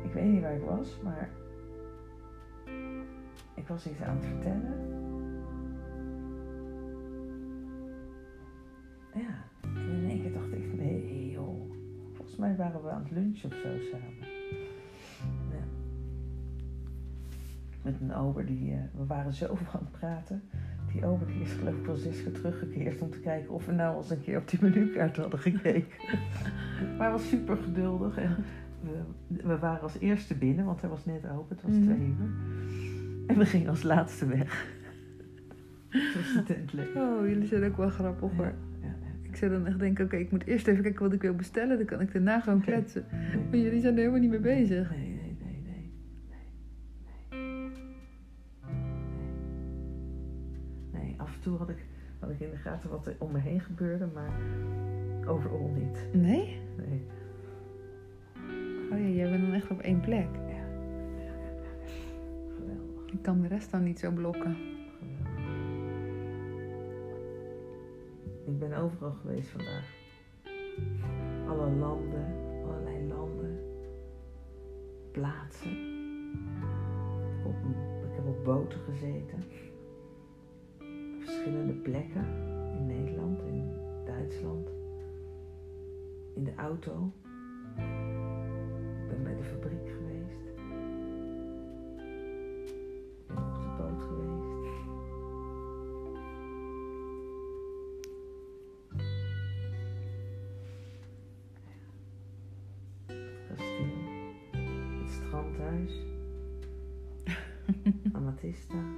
Ik 0.03 0.13
weet 0.13 0.23
niet 0.23 0.41
waar 0.41 0.55
ik 0.55 0.63
was, 0.63 0.99
maar 1.03 1.29
ik 3.55 3.67
was 3.67 3.87
iets 3.87 4.01
aan 4.01 4.15
het 4.15 4.25
vertellen. 4.25 4.99
Ja, 9.13 9.43
en 9.61 9.89
in 9.89 10.09
één 10.09 10.21
keer 10.21 10.33
dacht 10.33 10.51
ik, 10.51 10.73
nee 10.77 11.31
joh. 11.31 11.71
Volgens 12.13 12.37
mij 12.37 12.55
waren 12.55 12.83
we 12.83 12.89
aan 12.89 13.01
het 13.03 13.11
lunchen 13.11 13.49
of 13.51 13.55
zo 13.55 13.67
samen. 13.91 14.27
Ja. 15.49 15.63
Met 17.81 18.01
een 18.01 18.15
ober 18.15 18.45
die, 18.45 18.71
eh, 18.71 18.79
we 18.93 19.05
waren 19.05 19.33
zo 19.33 19.47
over 19.51 19.67
aan 19.73 19.87
het 19.91 19.99
praten. 19.99 20.43
Die 20.93 21.06
ober 21.06 21.27
die 21.27 21.41
is 21.41 21.51
geloof 21.51 21.75
ik 21.75 21.86
wel 21.86 21.95
zes 21.95 22.23
keer 22.23 22.32
teruggekeerd 22.32 23.01
om 23.01 23.10
te 23.10 23.19
kijken 23.19 23.49
of 23.54 23.65
we 23.65 23.71
nou 23.71 23.97
eens 23.97 24.10
een 24.10 24.21
keer 24.21 24.38
op 24.38 24.49
die 24.49 24.60
menukaart 24.62 25.17
hadden 25.17 25.39
gekeken. 25.39 25.86
Maar 26.97 27.08
hij 27.08 27.12
was 27.12 27.30
super 27.30 27.58
geduldig 27.58 28.17
en 28.17 28.36
we, 28.82 29.01
we 29.47 29.58
waren 29.58 29.82
als 29.82 29.99
eerste 29.99 30.36
binnen, 30.36 30.65
want 30.65 30.82
hij 30.82 30.89
was 30.89 31.06
net 31.06 31.30
open, 31.30 31.56
het 31.56 31.62
was 31.65 31.71
Mhm. 31.75 31.84
twee 31.84 31.97
uur. 32.08 32.30
En 33.27 33.38
we 33.38 33.45
gingen 33.45 33.69
als 33.69 33.84
laatste 33.84 34.25
weg. 34.27 34.67
Het 35.89 36.15
was 36.15 36.34
de 36.34 36.43
tent 36.54 36.73
leeg. 36.73 36.95
Oh, 36.95 37.27
jullie 37.27 37.47
zijn 37.47 37.63
ook 37.63 37.77
wel 37.77 37.89
grappig 37.89 38.32
hoor. 38.36 38.45
Ja, 38.45 38.54
ja, 38.82 38.93
Ik 39.30 39.36
zou 39.36 39.51
dan 39.51 39.65
echt 39.67 39.80
denken, 39.80 40.06
oké, 40.06 40.15
ik 40.15 40.32
moet 40.32 40.45
eerst 40.45 40.67
even 40.67 40.84
kijken 40.84 41.01
wat 41.04 41.13
ik 41.13 41.21
wil 41.21 41.36
bestellen. 41.36 41.77
Dan 41.77 41.86
kan 41.86 42.01
ik 42.01 42.13
daarna 42.13 42.39
gewoon 42.39 42.62
kletsen. 42.62 43.04
Maar 43.49 43.60
jullie 43.60 43.82
zijn 43.82 43.93
er 43.93 43.99
helemaal 43.99 44.19
niet 44.19 44.30
mee 44.30 44.39
bezig. 44.39 44.89
Nee, 44.89 45.11
toe 51.41 51.58
had 51.58 51.69
ik, 51.69 51.86
had 52.19 52.30
ik 52.30 52.39
in 52.39 52.49
de 52.49 52.58
gaten 52.58 52.89
wat 52.89 53.08
er 53.08 53.15
om 53.19 53.32
me 53.32 53.39
heen 53.39 53.62
gebeurde, 53.62 54.08
maar 54.13 54.39
overal 55.27 55.71
niet. 55.75 56.08
Nee? 56.13 56.60
Nee. 56.77 57.01
Oh 58.91 58.99
ja, 58.99 59.08
jij 59.08 59.30
bent 59.30 59.41
dan 59.41 59.54
echt 59.54 59.71
op 59.71 59.80
één 59.80 59.99
plek. 59.99 60.27
Ja. 60.36 60.49
Ja, 60.49 60.65
ja, 61.17 61.23
ja. 61.23 61.62
Geweldig. 62.56 63.13
Ik 63.13 63.21
kan 63.21 63.41
de 63.41 63.47
rest 63.47 63.71
dan 63.71 63.84
niet 63.84 63.99
zo 63.99 64.12
blokken. 64.12 64.56
Geweldig. 64.56 65.21
Ik 68.45 68.60
ben 68.60 68.73
overal 68.77 69.12
geweest 69.12 69.49
vandaag. 69.49 69.99
Alle 71.47 71.69
landen, 71.69 72.25
allerlei 72.63 73.08
landen, 73.08 73.60
plaatsen. 75.12 75.71
Ik 75.71 77.43
heb 77.43 77.45
op, 77.45 77.56
ik 78.10 78.15
heb 78.15 78.27
op 78.27 78.43
boten 78.43 78.80
gezeten. 78.80 79.43
Verschillende 81.41 81.73
plekken 81.73 82.25
in 82.73 82.86
Nederland, 82.86 83.41
in 83.41 83.73
Duitsland. 84.06 84.69
In 86.36 86.43
de 86.43 86.56
auto. 86.56 87.12
Ik 87.75 89.08
ben 89.10 89.23
bij 89.23 89.36
de 89.36 89.43
fabriek 89.43 89.89
geweest. 89.89 90.47
Ik 93.17 93.27
ben 93.27 93.38
op 93.38 93.62
de 93.62 93.69
boot 93.77 94.01
geweest. 94.01 94.67
Het 103.06 103.47
kasteel. 103.47 103.86
Het 104.99 105.10
strandhuis. 105.10 106.06
Amatista. 108.17 108.90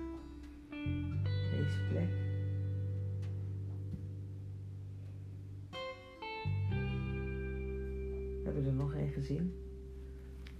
Gezien. 9.25 9.53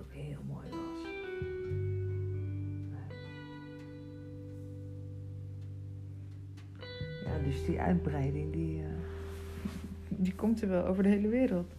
Ook 0.02 0.14
heel 0.14 0.40
mooi 0.48 0.68
was. 0.70 1.02
Ja, 7.26 7.40
dus 7.44 7.66
die 7.66 7.80
uitbreiding 7.80 8.52
die. 8.54 8.82
eh, 8.84 8.88
Die 10.08 10.36
komt 10.36 10.62
er 10.62 10.68
wel 10.70 10.86
over 10.86 11.04
de 11.04 11.10
hele 11.10 11.28
wereld. 11.28 11.74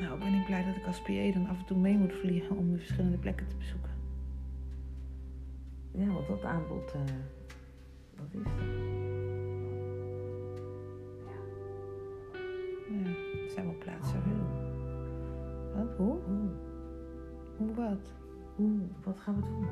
Nou, 0.00 0.18
ben 0.18 0.34
ik 0.34 0.46
blij 0.46 0.64
dat 0.64 0.76
ik 0.76 0.86
als 0.86 1.02
PA 1.02 1.32
dan 1.32 1.46
af 1.46 1.58
en 1.58 1.64
toe 1.66 1.78
mee 1.78 1.96
moet 1.98 2.12
vliegen 2.12 2.56
om 2.56 2.70
de 2.70 2.78
verschillende 2.78 3.18
plekken 3.18 3.46
te 3.46 3.56
bezoeken. 3.56 3.90
Ja, 5.92 6.06
want 6.06 6.26
dat 6.28 6.42
aanbod, 6.42 6.92
dat 8.16 8.26
is 8.32 8.40
er. 8.46 9.07
Zijn 13.50 13.66
wel 13.66 13.78
plaatsen. 13.78 14.22
Wat? 15.74 15.96
Hoe? 15.96 16.18
Hoe 17.56 17.74
wat? 17.74 18.12
oeh, 18.58 18.80
wat 19.04 19.18
gaan 19.18 19.34
we 19.34 19.40
doen? 19.40 19.66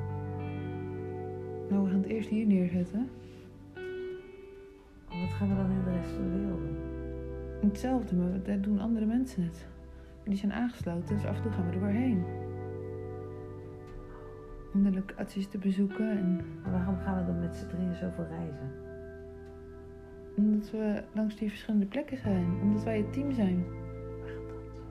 Nou, 1.69 1.83
we 1.83 1.89
gaan 1.89 1.99
het 2.01 2.09
eerst 2.09 2.29
hier 2.29 2.45
neerzetten. 2.45 3.09
Wat 5.07 5.33
gaan 5.37 5.49
we 5.49 5.55
dan 5.55 5.71
in 5.71 5.83
de 5.83 5.91
rest 5.91 6.09
van 6.09 6.23
de 6.23 6.37
wereld 6.37 6.59
doen? 6.59 6.77
Hetzelfde, 7.69 8.15
maar 8.15 8.43
daar 8.43 8.61
doen 8.61 8.79
andere 8.79 9.05
mensen 9.05 9.43
het. 9.43 9.67
Die 10.23 10.37
zijn 10.37 10.53
aangesloten, 10.53 11.15
dus 11.15 11.25
af 11.25 11.35
en 11.35 11.41
toe 11.41 11.51
gaan 11.51 11.65
we 11.65 11.73
er 11.73 11.79
doorheen. 11.79 12.23
Om 14.73 14.83
de 14.83 14.91
locaties 14.91 15.47
te 15.47 15.57
bezoeken 15.57 16.09
en 16.09 16.35
Maar 16.63 16.71
waarom 16.71 16.97
gaan 16.97 17.17
we 17.17 17.25
dan 17.25 17.39
met 17.39 17.55
z'n 17.55 17.67
drieën 17.67 17.95
zoveel 17.95 18.25
reizen? 18.25 18.86
Omdat 20.37 20.71
we 20.71 21.03
langs 21.13 21.35
die 21.35 21.49
verschillende 21.49 21.85
plekken 21.85 22.17
zijn. 22.17 22.45
Omdat 22.61 22.83
wij 22.83 22.97
het 22.97 23.13
team 23.13 23.31
zijn. 23.33 23.63
We 24.21 24.27
gaan 24.27 24.47
dansen. 24.47 24.83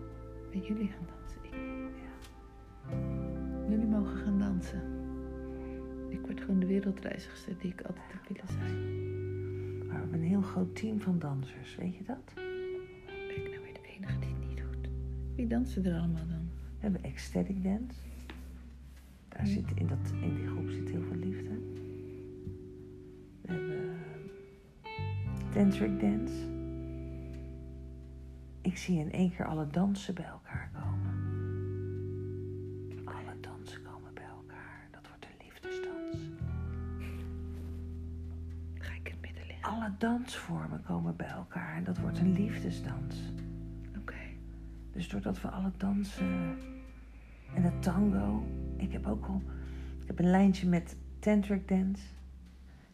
En 0.53 0.61
jullie 0.61 0.89
gaan 0.89 1.07
dansen. 1.17 1.41
Ik. 1.45 1.53
Ja. 2.03 3.69
Jullie 3.71 3.87
mogen 3.87 4.17
gaan 4.17 4.39
dansen. 4.39 4.83
Ik 6.09 6.21
word 6.21 6.41
gewoon 6.41 6.61
de 6.61 6.67
wereldreizigster 6.67 7.55
die 7.59 7.73
ik 7.73 7.81
altijd 7.83 8.05
heb 8.13 8.29
willen 8.29 8.53
zijn. 8.53 8.75
Maar 9.79 9.95
we 9.95 10.01
hebben 10.01 10.19
een 10.21 10.27
heel 10.27 10.43
groot 10.43 10.77
team 10.77 11.01
van 11.01 11.19
dansers, 11.19 11.77
weet 11.77 11.97
je 11.97 12.05
dat? 12.05 12.33
Ben 12.35 13.37
ik 13.37 13.51
nou 13.51 13.63
weer 13.63 13.75
de 13.75 13.89
enige 13.97 14.19
die 14.19 14.29
het 14.29 14.49
niet 14.49 14.57
doet? 14.57 14.91
Wie 15.37 15.47
dansen 15.47 15.85
er 15.85 15.99
allemaal 15.99 16.27
dan? 16.29 16.49
We 16.61 16.83
hebben 16.83 17.03
ecstatic 17.03 17.63
dance. 17.63 18.01
Daar 19.29 19.47
Ja. 19.47 19.53
zit 19.53 19.73
in, 19.75 19.87
dat, 19.87 20.13
in 20.23 20.35
die 20.35 20.49
tantric 25.57 26.01
dance. 26.01 26.35
Ik 28.61 28.77
zie 28.77 28.99
in 28.99 29.13
één 29.13 29.31
keer 29.31 29.47
alle 29.47 29.67
dansen 29.67 30.15
bij 30.15 30.25
elkaar 30.25 30.71
komen. 30.73 31.15
Alle 33.05 33.41
dansen 33.41 33.83
komen 33.83 34.15
bij 34.15 34.25
elkaar. 34.25 34.89
Dat 34.91 35.09
wordt 35.09 35.25
een 35.25 35.47
liefdesdans. 35.47 36.19
alle 39.61 39.93
dansvormen 39.99 40.83
komen 40.83 41.17
bij 41.17 41.29
elkaar 41.29 41.77
en 41.77 41.85
dat 41.85 41.99
wordt 41.99 42.19
een 42.19 42.33
liefdesdans. 42.33 43.17
Oké. 43.99 44.15
Dus 44.93 45.09
doordat 45.09 45.41
we 45.41 45.49
alle 45.49 45.73
dansen 45.77 46.59
en 47.55 47.63
de 47.63 47.79
tango. 47.79 48.47
Ik 48.77 48.93
heb 48.93 49.07
ook 49.07 49.27
al. 49.27 49.43
Ik 50.01 50.07
heb 50.07 50.19
een 50.19 50.31
lijntje 50.31 50.69
met 50.69 50.97
tantric 51.19 51.69
dance. 51.69 52.03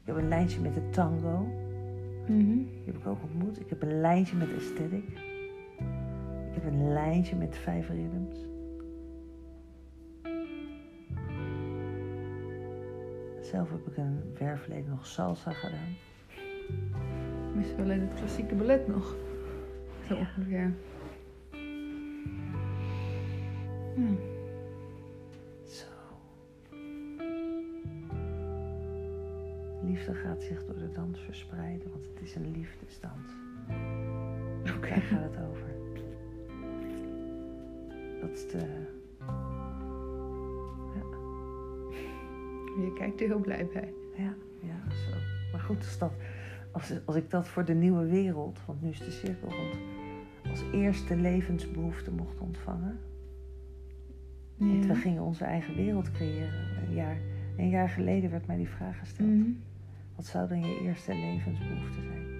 Ik 0.01 0.07
heb 0.07 0.17
een 0.17 0.29
lijntje 0.29 0.61
met 0.61 0.75
de 0.75 0.91
tango. 0.91 1.62
Mhm. 2.27 2.57
Die 2.57 2.83
heb 2.85 2.97
ik 2.97 3.07
ook 3.07 3.23
ontmoet. 3.23 3.61
Ik 3.61 3.69
heb 3.69 3.83
een 3.83 4.01
lijntje 4.01 4.37
met 4.37 4.49
aesthetic. 4.55 5.05
Ik 6.49 6.55
heb 6.63 6.65
een 6.65 6.93
lijntje 6.93 7.37
met 7.37 7.57
vijf 7.57 7.89
rhythms. 7.89 8.37
Zelf 13.41 13.71
heb 13.71 13.87
ik 13.87 13.97
een 13.97 14.21
verleden 14.59 14.91
nog 14.91 15.07
salsa 15.07 15.53
gedaan. 15.53 15.97
Missen 17.55 17.77
we 17.77 17.83
alleen 17.83 18.01
het 18.01 18.15
klassieke 18.15 18.55
ballet 18.55 18.89
nog. 18.89 19.17
Zo 20.09 20.15
Ja. 20.15 20.21
ongeveer. 20.21 20.73
Hm. 23.95 24.15
Zo. 24.15 24.32
Liefde 29.93 30.15
gaat 30.15 30.43
zich 30.43 30.65
door 30.65 30.79
de 30.79 30.93
dans 30.93 31.21
verspreiden, 31.21 31.91
want 31.91 32.05
het 32.07 32.21
is 32.23 32.35
een 32.35 32.51
liefdesdans. 32.51 33.33
Oké. 34.77 34.89
Daar 34.89 35.01
gaat 35.01 35.23
het 35.23 35.39
over. 35.51 35.69
Dat 38.21 38.31
is 38.31 38.49
de. 38.49 38.59
Ja, 40.95 41.03
Je 42.85 42.93
kijkt 42.99 43.21
er 43.21 43.27
heel 43.27 43.41
blij 43.41 43.67
bij. 43.73 43.93
ja, 44.17 44.35
ja, 44.61 44.91
zo. 44.95 45.17
Maar 45.53 45.61
goed, 45.61 45.77
als, 45.77 45.99
dat, 45.99 46.13
als, 46.71 46.93
als 47.05 47.17
ik 47.17 47.31
dat 47.31 47.49
voor 47.49 47.65
de 47.65 47.75
nieuwe 47.75 48.07
wereld, 48.07 48.61
want 48.67 48.83
nu 48.83 48.89
is 48.91 48.99
de 48.99 49.11
cirkel 49.11 49.49
rond, 49.49 49.77
als 50.51 50.65
eerste 50.73 51.17
levensbehoefte 51.17 52.11
mocht 52.11 52.39
ontvangen. 52.41 52.99
Want 54.57 54.85
we 54.87 54.93
Ja. 54.93 54.99
gingen 54.99 55.23
onze 55.23 55.45
eigen 55.45 55.75
wereld 55.77 56.11
creëren. 56.13 56.53
Een 56.89 56.95
jaar, 56.95 57.17
een 57.57 57.69
jaar 57.69 57.89
geleden 57.89 58.31
werd 58.31 58.47
mij 58.47 58.57
die 58.57 58.69
vraag 58.69 58.99
gesteld. 58.99 59.29
Mhm. 59.29 59.51
Wat 60.23 60.31
zou 60.31 60.49
dan 60.49 60.61
je 60.61 60.81
eerste 60.81 61.15
levensbehoefte 61.15 62.01
zijn? 62.03 62.32